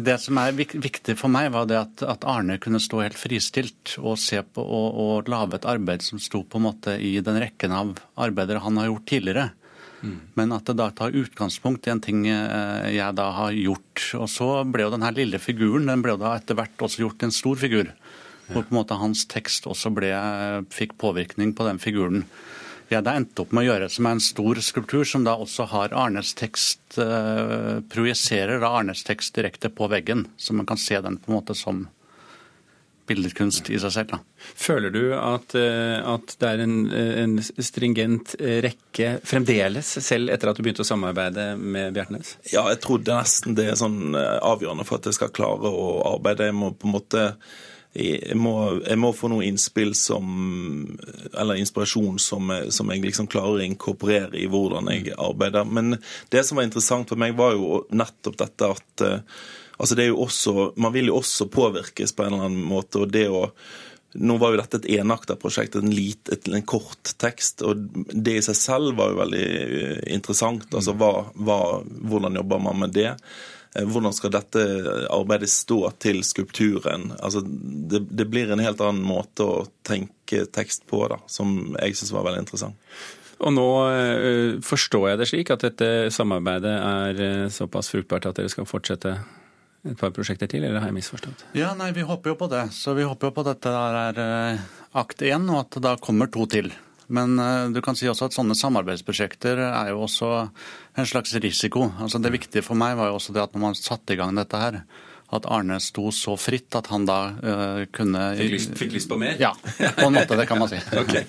det 0.04 0.18
som 0.20 0.40
er 0.42 0.52
viktig 0.58 1.16
for 1.16 1.32
meg, 1.32 1.48
var 1.54 1.64
det 1.70 1.78
at, 1.80 2.04
at 2.12 2.26
Arne 2.28 2.58
kunne 2.60 2.82
stå 2.82 3.00
helt 3.06 3.16
fristilt 3.16 3.96
og 4.02 4.18
se 4.20 4.42
på 4.44 4.60
og, 4.60 5.00
og 5.00 5.32
lage 5.32 5.56
et 5.56 5.68
arbeid 5.72 6.04
som 6.04 6.20
sto 6.20 6.42
på 6.44 6.60
en 6.60 6.68
måte 6.68 6.98
i 7.00 7.16
den 7.24 7.40
rekken 7.40 7.72
av 7.72 7.96
arbeider 8.20 8.60
han 8.64 8.76
har 8.82 8.90
gjort 8.90 9.08
tidligere. 9.14 9.48
Mm. 9.98 10.18
Men 10.38 10.54
at 10.54 10.68
det 10.68 10.76
da 10.78 10.90
tar 10.94 11.16
utgangspunkt 11.16 11.88
i 11.88 11.92
en 11.92 12.02
ting 12.02 12.26
eh, 12.30 12.88
jeg 12.94 13.16
da 13.18 13.30
har 13.34 13.56
gjort. 13.56 14.04
Og 14.20 14.28
så 14.30 14.50
ble 14.68 14.86
jo 14.86 14.94
den 14.94 15.06
her 15.06 15.16
lille 15.16 15.40
figuren 15.42 15.88
den 15.90 16.04
ble 16.04 16.14
jo 16.14 16.22
da 16.22 16.36
etter 16.38 16.58
hvert 16.58 16.86
også 16.86 17.06
gjort 17.06 17.26
en 17.26 17.34
stor 17.34 17.58
figur. 17.60 17.92
Hvor 18.48 18.64
på 18.64 18.72
en 18.72 18.78
måte 18.80 18.96
hans 19.00 19.26
tekst 19.28 19.68
også 19.68 19.92
ble, 19.92 20.12
fikk 20.72 20.96
påvirkning 21.00 21.52
på 21.56 21.66
den 21.68 21.80
figuren 21.82 22.24
jeg 22.88 23.04
da 23.04 23.18
endte 23.18 23.44
opp 23.44 23.52
med 23.52 23.66
å 23.66 23.68
gjøre 23.68 23.90
som 23.92 24.06
er 24.08 24.16
en 24.16 24.24
stor 24.24 24.60
skulptur, 24.64 25.04
som 25.04 25.24
da 25.26 25.34
også 25.36 25.66
har 25.74 25.92
Arnes 25.96 26.32
tekst 26.38 26.96
eh, 27.02 27.84
Projiserer 27.92 28.64
Arnes 28.64 29.04
tekst 29.04 29.36
direkte 29.36 29.68
på 29.68 29.90
veggen, 29.92 30.24
så 30.40 30.56
man 30.56 30.68
kan 30.68 30.80
se 30.80 30.96
den 31.04 31.18
på 31.20 31.28
en 31.28 31.36
måte 31.36 31.56
som 31.58 31.84
billedkunst 33.08 33.70
i 33.72 33.78
seg 33.80 33.92
selv. 33.92 34.10
Da. 34.12 34.18
Føler 34.60 34.92
du 34.92 35.02
at, 35.16 35.54
eh, 35.56 36.00
at 36.00 36.34
det 36.40 36.48
er 36.48 36.64
en, 36.64 36.74
en, 36.92 37.36
stringent 37.44 38.34
rekke 38.64 39.14
fremdeles, 39.28 39.94
selv 40.04 40.32
etter 40.32 40.50
at 40.50 40.56
du 40.56 40.64
begynte 40.64 40.84
å 40.84 40.88
samarbeide 40.88 41.50
med 41.60 41.96
Bjertnæs? 41.96 42.36
Ja, 42.54 42.66
jeg 42.72 42.80
tror 42.84 43.04
nesten 43.04 43.56
det 43.58 43.68
er 43.68 43.80
sånn 43.80 44.16
eh, 44.16 44.36
avgjørende 44.44 44.88
for 44.88 45.00
at 45.00 45.08
jeg 45.08 45.20
skal 45.20 45.32
klare 45.36 45.68
å 45.68 45.90
arbeide. 46.14 46.48
Jeg 46.48 46.56
må 46.56 46.72
på 46.72 46.88
en 46.88 46.96
måte 46.96 47.30
jeg 47.96 48.36
må, 48.36 48.52
jeg 48.84 48.98
må, 49.00 49.10
få 49.16 49.30
noe 49.32 49.46
innspill 49.46 49.94
som 49.96 50.26
Eller 51.32 51.58
inspirasjon 51.58 52.18
som, 52.22 52.52
som, 52.70 52.92
jeg 52.92 53.02
liksom 53.06 53.30
klarer 53.30 53.58
å 53.58 53.64
inkorporere 53.64 54.38
i 54.38 54.46
hvordan 54.50 54.90
jeg 54.92 55.14
arbeider. 55.16 55.64
Men 55.64 55.96
det 56.30 56.44
som 56.46 56.60
var 56.60 56.68
interessant 56.68 57.08
for 57.08 57.20
meg, 57.20 57.36
var 57.38 57.56
jo 57.56 57.82
nettopp 57.90 58.38
dette 58.44 58.70
at 58.76 59.04
eh, 59.06 59.42
altså 59.78 59.98
det 59.98 60.06
er 60.06 60.12
jo 60.12 60.22
også, 60.26 60.72
Man 60.76 60.94
vil 60.94 61.10
jo 61.10 61.18
også 61.18 61.48
påvirkes 61.52 62.14
på 62.14 62.26
en 62.26 62.34
eller 62.34 62.50
annen 62.50 62.66
måte. 62.68 63.02
og 63.02 63.12
det 63.14 63.28
å 63.32 63.48
nå 64.18 64.38
var 64.40 64.54
jo 64.54 64.58
dette 64.62 64.78
et 64.80 64.88
enakta 64.98 65.36
prosjekt, 65.36 65.76
en, 65.76 65.90
lit, 65.92 66.30
en 66.32 66.64
kort 66.66 67.12
tekst. 67.20 67.62
og 67.62 67.88
Det 68.08 68.38
i 68.38 68.44
seg 68.44 68.56
selv 68.56 68.96
var 68.98 69.12
jo 69.12 69.20
veldig 69.20 69.44
eh, 69.44 70.00
interessant. 70.14 70.68
altså 70.72 70.94
hva, 70.96 71.12
hva, 71.36 71.60
Hvordan 71.84 72.40
jobber 72.40 72.62
man 72.64 72.80
med 72.84 72.96
det? 72.96 73.12
Eh, 73.76 73.84
hvordan 73.84 74.14
skal 74.16 74.32
dette 74.32 74.64
arbeidet 75.12 75.50
stå 75.52 75.80
til 76.00 76.22
skulpturen? 76.26 77.12
Altså, 77.18 77.42
det, 77.44 78.04
det, 78.10 78.28
blir 78.30 78.52
en 78.52 78.62
helt 78.62 78.80
annen 78.84 79.04
måte 79.04 79.44
å 79.44 79.66
tenke 79.86 80.46
tekst 80.52 80.86
på, 80.88 81.04
da, 81.10 81.20
som 81.30 81.74
jeg 81.76 81.98
syns 81.98 82.14
var 82.16 82.28
veldig 82.28 82.46
interessant. 82.46 82.92
Og 83.38 83.52
nå 83.54 83.66
uh, 83.86 84.56
forstår 84.66 85.12
jeg 85.12 85.18
det 85.20 85.26
slik 85.30 85.50
at 85.54 85.62
dette 85.62 86.08
samarbeidet 86.10 86.72
er 86.74 87.20
uh, 87.22 87.44
såpass 87.54 87.92
fruktbart 87.92 88.26
at 88.26 88.40
dere 88.40 88.50
skal 88.50 88.66
fortsette 88.66 89.12
et 89.86 89.94
par 90.00 90.10
prosjekter 90.10 90.50
til, 90.50 90.66
eller 90.66 90.82
har 90.82 90.90
jeg 90.90 90.96
misforstått? 90.96 91.44
Ja, 91.54 91.70
nei, 91.78 91.92
vi 91.94 92.02
håper 92.02 92.34
jo 92.34 92.40
på 92.40 92.48
det. 92.50 92.64
Så 92.74 92.96
vi 92.98 93.06
håper 93.06 93.30
jo 93.30 93.36
på 93.36 93.44
at 93.44 93.52
dette 93.52 93.70
er 93.70 94.58
akt 94.98 95.22
én, 95.22 95.46
og 95.52 95.60
at 95.62 95.78
det 95.78 95.84
da 95.86 95.94
kommer 96.02 96.26
to 96.34 96.48
til. 96.50 96.72
Men 97.08 97.38
eh, 97.40 97.68
du 97.72 97.80
kan 97.84 97.96
si 97.96 98.08
også 98.08 98.28
at 98.28 98.36
sånne 98.36 98.56
samarbeidsprosjekter 98.58 99.60
er 99.64 99.92
jo 99.92 100.04
også 100.04 100.30
en 100.98 101.08
slags 101.08 101.34
risiko. 101.40 101.88
Altså 101.98 102.20
Det 102.20 102.32
viktige 102.34 102.64
for 102.64 102.78
meg 102.78 102.98
var 102.98 103.10
jo 103.10 103.18
også 103.18 103.34
det 103.36 103.44
at 103.46 103.54
når 103.56 103.64
man 103.64 103.78
satte 103.78 104.14
i 104.14 104.18
gang 104.20 104.36
dette 104.36 104.60
her, 104.60 104.82
at 105.28 105.46
Arne 105.52 105.76
sto 105.84 106.08
så 106.14 106.38
fritt 106.40 106.72
at 106.78 106.88
han 106.88 107.04
da 107.04 107.18
uh, 107.36 107.80
kunne 107.92 108.30
fikk 108.38 108.52
lyst, 108.54 108.70
fikk 108.80 108.94
lyst, 108.96 109.10
på 109.10 109.18
mer? 109.20 109.34
Ja, 109.40 109.50
på 109.52 110.06
en 110.06 110.14
måte. 110.16 110.38
Det 110.40 110.46
kan 110.48 110.60
man 110.60 110.70
si. 110.72 110.80
okay. 111.02 111.24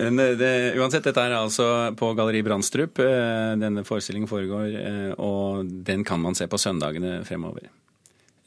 Men 0.00 0.20
eh, 0.20 0.32
det, 0.40 0.52
uansett, 0.80 1.04
dette 1.04 1.24
er 1.24 1.36
altså 1.36 1.66
på 2.00 2.12
Galleri 2.16 2.40
Brandstrup 2.44 3.00
denne 3.60 3.84
forestillingen 3.84 4.28
foregår, 4.28 4.78
og 5.20 5.68
den 5.88 6.04
kan 6.04 6.20
man 6.24 6.36
se 6.36 6.48
på 6.48 6.60
søndagene 6.60 7.18
fremover. 7.28 7.68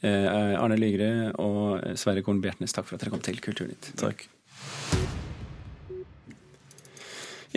Arne 0.02 0.78
Lygre 0.78 1.32
og 1.42 1.94
Sverre 1.98 2.22
Korn 2.26 2.42
Bjertnæs, 2.42 2.74
takk 2.74 2.86
for 2.86 2.98
at 2.98 3.06
dere 3.06 3.14
kom 3.14 3.22
til 3.24 3.40
Kulturnytt. 3.42 3.94
Takk. 3.98 4.26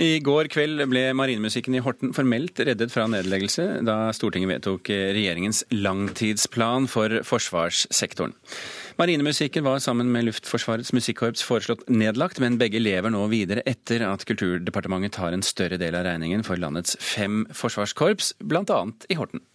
I 0.01 0.15
går 0.25 0.47
kveld 0.49 0.81
ble 0.89 1.01
marinemusikken 1.13 1.75
i 1.77 1.81
Horten 1.85 2.09
formelt 2.17 2.57
reddet 2.65 2.89
fra 2.89 3.03
nedleggelse 3.11 3.83
da 3.85 4.07
Stortinget 4.17 4.49
vedtok 4.49 4.89
regjeringens 4.89 5.59
langtidsplan 5.75 6.87
for 6.89 7.19
forsvarssektoren. 7.27 8.33
Marinemusikken 8.97 9.61
var 9.67 9.77
sammen 9.83 10.09
med 10.09 10.25
Luftforsvarets 10.25 10.89
musikkorps 10.97 11.45
foreslått 11.45 11.85
nedlagt, 11.93 12.41
men 12.41 12.57
begge 12.57 12.81
lever 12.81 13.13
nå 13.13 13.27
videre 13.29 13.61
etter 13.69 14.01
at 14.07 14.25
Kulturdepartementet 14.25 15.19
tar 15.19 15.37
en 15.37 15.45
større 15.45 15.77
del 15.77 15.93
av 15.99 16.07
regningen 16.09 16.41
for 16.47 16.57
landets 16.57 16.97
fem 16.97 17.43
forsvarskorps, 17.53 18.33
bl.a. 18.41 18.79
i 19.05 19.19
Horten. 19.21 19.45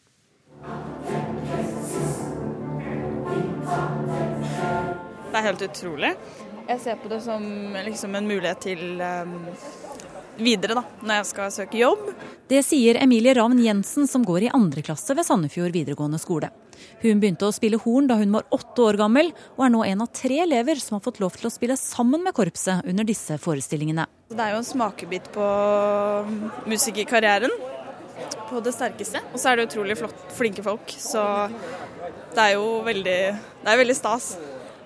Det 5.26 5.42
er 5.42 5.48
helt 5.50 5.66
utrolig. 5.66 6.14
Jeg 6.66 6.82
ser 6.86 7.02
på 7.02 7.10
det 7.10 7.18
som 7.26 7.42
liksom 7.86 8.14
en 8.14 8.30
mulighet 8.30 8.62
til 8.62 9.02
um 9.02 9.34
videre 10.38 10.76
da, 10.78 10.82
når 11.02 11.20
jeg 11.20 11.28
skal 11.30 11.52
søke 11.54 11.80
jobb. 11.80 12.08
Det 12.50 12.62
sier 12.66 12.98
Emilie 13.02 13.34
Ravn 13.36 13.58
Jensen, 13.62 14.06
som 14.10 14.24
går 14.26 14.46
i 14.46 14.52
andre 14.54 14.84
klasse 14.86 15.16
ved 15.16 15.26
Sandefjord 15.26 15.74
videregående 15.74 16.20
skole. 16.22 16.50
Hun 17.02 17.20
begynte 17.22 17.48
å 17.48 17.54
spille 17.54 17.80
horn 17.80 18.08
da 18.10 18.18
hun 18.20 18.34
var 18.34 18.46
åtte 18.54 18.84
år 18.84 18.98
gammel, 19.00 19.32
og 19.56 19.64
er 19.66 19.72
nå 19.72 19.84
en 19.86 20.04
av 20.04 20.10
tre 20.14 20.42
elever 20.44 20.80
som 20.82 20.98
har 20.98 21.04
fått 21.06 21.20
lov 21.22 21.38
til 21.38 21.48
å 21.48 21.54
spille 21.54 21.78
sammen 21.80 22.24
med 22.24 22.36
korpset 22.36 22.86
under 22.88 23.06
disse 23.08 23.38
forestillingene. 23.42 24.06
Det 24.32 24.42
er 24.42 24.54
jo 24.54 24.60
en 24.60 24.68
smakebit 24.68 25.30
på 25.34 25.46
musikerkarrieren 26.68 27.54
på 28.50 28.60
det 28.64 28.74
sterkeste. 28.76 29.22
Og 29.32 29.40
så 29.40 29.52
er 29.52 29.58
det 29.58 29.70
utrolig 29.70 29.98
flott, 29.98 30.26
flinke 30.36 30.64
folk, 30.66 30.92
så 31.00 31.22
det 32.36 32.42
er 32.42 32.56
jo 32.56 32.80
veldig, 32.86 33.18
det 33.64 33.72
er 33.72 33.82
veldig 33.82 33.96
stas. 33.96 34.34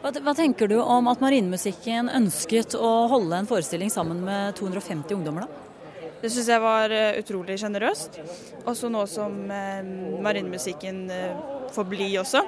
Hva, 0.00 0.14
hva, 0.24 0.32
tenker 0.32 0.68
du 0.70 0.78
om 0.80 1.10
at 1.10 1.20
Marinemusikken 1.20 2.08
ønsket 2.16 2.72
å 2.72 2.88
holde 3.12 3.36
en 3.36 3.48
forestilling 3.48 3.90
sammen 3.92 4.22
med 4.24 4.54
250 4.56 5.12
ungdommer, 5.18 5.44
da? 5.44 5.66
Det 6.22 6.30
syns 6.32 6.48
jeg 6.48 6.60
var 6.60 6.92
eh, 6.92 7.18
utrolig 7.20 7.58
sjenerøst. 7.60 8.16
Også 8.68 8.88
nå 8.92 9.02
som 9.08 9.36
eh, 9.52 9.84
marinemusikken 10.24 11.02
eh, 11.12 11.42
får 11.76 11.88
bli 11.92 12.08
også, 12.20 12.42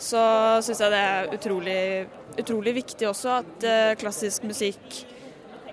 så 0.00 0.22
syns 0.64 0.82
jeg 0.84 0.92
det 0.92 1.02
er 1.04 1.36
utrolig, 1.36 1.78
utrolig 2.40 2.76
viktig 2.80 3.08
også 3.08 3.34
at 3.42 3.68
eh, 3.68 3.92
klassisk 4.00 4.48
musikk 4.48 5.00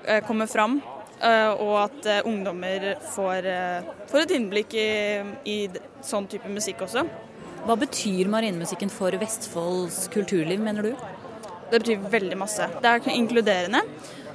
eh, 0.03 0.19
kommer 0.27 0.51
fram. 0.51 0.81
eh, 1.23 1.51
og 1.55 1.75
at 1.85 2.27
ungdommer 2.27 2.97
får, 3.15 3.47
får, 4.11 4.25
et 4.25 4.35
innblikk 4.39 4.75
i, 4.75 4.89
i 5.47 5.57
sånn 6.03 6.27
type 6.27 6.51
musikk 6.51 6.83
også. 6.83 7.07
Hva 7.63 7.77
betyr 7.79 8.27
marinemusikken 8.27 8.89
for 8.91 9.15
Vestfolds 9.21 10.09
kulturliv, 10.11 10.59
mener 10.59 10.83
du? 10.83 11.05
Det 11.71 11.79
betyr 11.79 12.01
veldig 12.11 12.35
masse. 12.37 12.67
Det 12.83 12.89
er 12.89 13.07
inkluderende. 13.15 13.79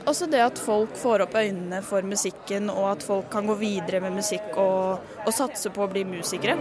Også 0.09 0.25
det 0.33 0.41
at 0.41 0.61
folk 0.63 0.95
får 0.97 1.27
opp 1.27 1.37
øynene 1.37 1.83
for 1.85 2.07
musikken, 2.09 2.71
og 2.73 2.95
at 2.95 3.05
folk 3.05 3.29
kan 3.33 3.45
gå 3.51 3.59
videre 3.61 4.01
med 4.01 4.17
musikk 4.17 4.57
og, 4.57 5.05
og 5.27 5.35
satse 5.37 5.69
på 5.75 5.85
å 5.85 5.91
bli 5.93 6.07
musikere. 6.09 6.57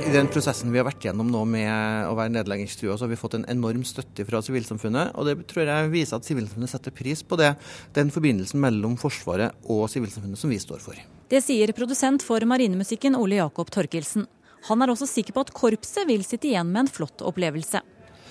I 0.00 0.10
den 0.10 0.26
prosessen 0.32 0.72
vi 0.74 0.80
har 0.80 0.88
vært 0.88 1.06
gjennom 1.06 1.30
nå 1.30 1.44
med 1.46 1.70
å 2.10 2.16
være 2.18 2.34
nedleggingstrua, 2.34 2.96
så 2.98 3.06
har 3.06 3.12
vi 3.12 3.20
fått 3.20 3.38
en 3.38 3.46
enorm 3.52 3.84
støtte 3.86 4.26
fra 4.26 4.40
sivilsamfunnet. 4.42 5.14
Og 5.14 5.28
det 5.28 5.36
tror 5.52 5.70
jeg 5.70 5.92
viser 5.94 6.18
at 6.18 6.26
sivilsamfunnet 6.26 6.72
setter 6.72 6.94
pris 6.96 7.22
på 7.22 7.38
det, 7.38 7.52
den 7.94 8.10
forbindelsen 8.10 8.58
mellom 8.64 8.98
Forsvaret 8.98 9.54
og 9.70 9.86
sivilsamfunnet 9.92 10.40
som 10.40 10.50
vi 10.50 10.58
står 10.58 10.82
for. 10.82 10.98
Det 11.30 11.44
sier 11.46 11.70
produsent 11.78 12.26
for 12.26 12.42
marinemusikken 12.42 13.14
Ole 13.14 13.38
Jakob 13.38 13.70
Torkelsen. 13.70 14.26
Han 14.68 14.82
er 14.82 14.92
også 14.92 15.08
sikker 15.08 15.36
på 15.36 15.46
at 15.46 15.54
korpset 15.56 16.08
vil 16.10 16.26
sitte 16.26 16.50
igjen 16.50 16.68
med 16.68 16.84
en 16.86 16.92
flott 16.92 17.24
opplevelse. 17.24 17.80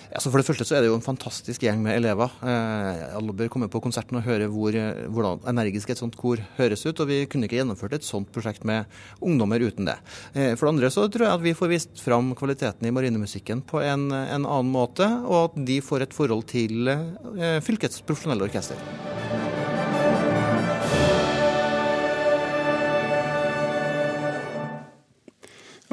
Altså 0.09 0.31
for 0.31 0.41
det 0.41 0.47
første 0.47 0.65
så 0.65 0.75
er 0.75 0.81
det 0.81 0.89
jo 0.89 0.95
en 0.97 1.05
fantastisk 1.05 1.61
gjeng 1.61 1.83
med 1.83 1.99
elever. 1.99 2.31
Eh, 2.41 3.01
alle 3.13 3.35
bør 3.37 3.51
komme 3.53 3.67
på 3.69 3.81
konserten 3.83 4.17
og 4.17 4.25
høre 4.25 4.47
hvor, 4.49 4.73
hvordan 5.13 5.43
energisk 5.51 5.91
et 5.93 6.01
sånt 6.01 6.17
kor 6.17 6.41
høres 6.57 6.85
ut. 6.87 6.97
Og 6.97 7.09
vi 7.11 7.19
kunne 7.29 7.45
ikke 7.45 7.59
gjennomført 7.59 7.93
et 7.99 8.07
sånt 8.07 8.31
prosjekt 8.33 8.65
med 8.65 8.89
ungdommer 9.21 9.61
uten 9.61 9.85
det. 9.89 9.99
Eh, 10.33 10.55
for 10.55 10.65
det 10.65 10.73
andre 10.73 10.91
så 10.93 11.05
tror 11.13 11.27
jeg 11.27 11.37
at 11.37 11.45
vi 11.45 11.53
får 11.57 11.73
vist 11.75 12.01
fram 12.01 12.33
kvaliteten 12.37 12.89
i 12.89 12.93
marinemusikken 12.95 13.61
på 13.69 13.83
en, 13.85 14.09
en 14.09 14.49
annen 14.49 14.73
måte, 14.73 15.05
og 15.29 15.51
at 15.51 15.61
de 15.69 15.77
får 15.85 16.07
et 16.07 16.17
forhold 16.17 16.47
til 16.49 16.89
eh, 16.89 17.61
fylkets 17.65 18.01
profesjonelle 18.01 18.49
orkester. 18.49 18.98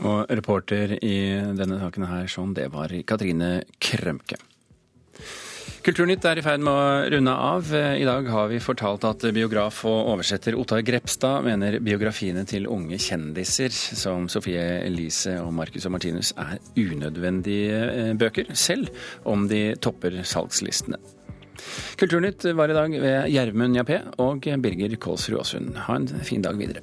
Og 0.06 0.30
reporter 0.30 0.98
i 1.02 1.16
denne 1.56 1.80
saken 1.80 2.06
her, 2.06 2.28
sånn, 2.30 2.54
det 2.54 2.68
var 2.74 2.92
Katrine 3.08 3.58
Krømke. 3.82 4.38
Kulturnytt 5.86 6.24
er 6.26 6.40
i 6.40 6.42
ferd 6.42 6.64
med 6.66 6.72
å 6.74 7.10
runde 7.12 7.30
av. 7.30 7.68
I 7.70 8.02
dag 8.02 8.26
har 8.34 8.48
vi 8.50 8.58
fortalt 8.58 9.04
at 9.06 9.22
biograf 9.30 9.84
og 9.86 10.10
oversetter 10.16 10.56
Ottar 10.58 10.82
Grepstad 10.82 11.46
mener 11.46 11.78
biografiene 11.78 12.42
til 12.42 12.66
unge 12.66 12.98
kjendiser 12.98 13.70
som 13.70 14.26
Sofie 14.26 14.64
Elise 14.80 15.36
og 15.44 15.52
Marcus 15.54 15.86
og 15.86 15.94
Martinus 15.94 16.32
er 16.42 16.58
unødvendige 16.74 17.78
eh, 17.86 18.12
bøker, 18.18 18.50
selv 18.58 18.90
om 19.30 19.46
de 19.46 19.76
topper 19.78 20.18
salgslistene. 20.26 20.98
Kulturnytt 22.02 22.50
var 22.58 22.74
i 22.74 22.80
dag 22.82 23.00
ved 23.06 23.30
Gjermund 23.36 23.78
Jappé 23.78 24.02
og 24.26 24.50
Birger 24.66 24.98
Kålsrud 24.98 25.38
Aasund. 25.38 25.76
Ha 25.86 26.00
en 26.02 26.10
fin 26.26 26.42
dag 26.42 26.58
videre. 26.58 26.82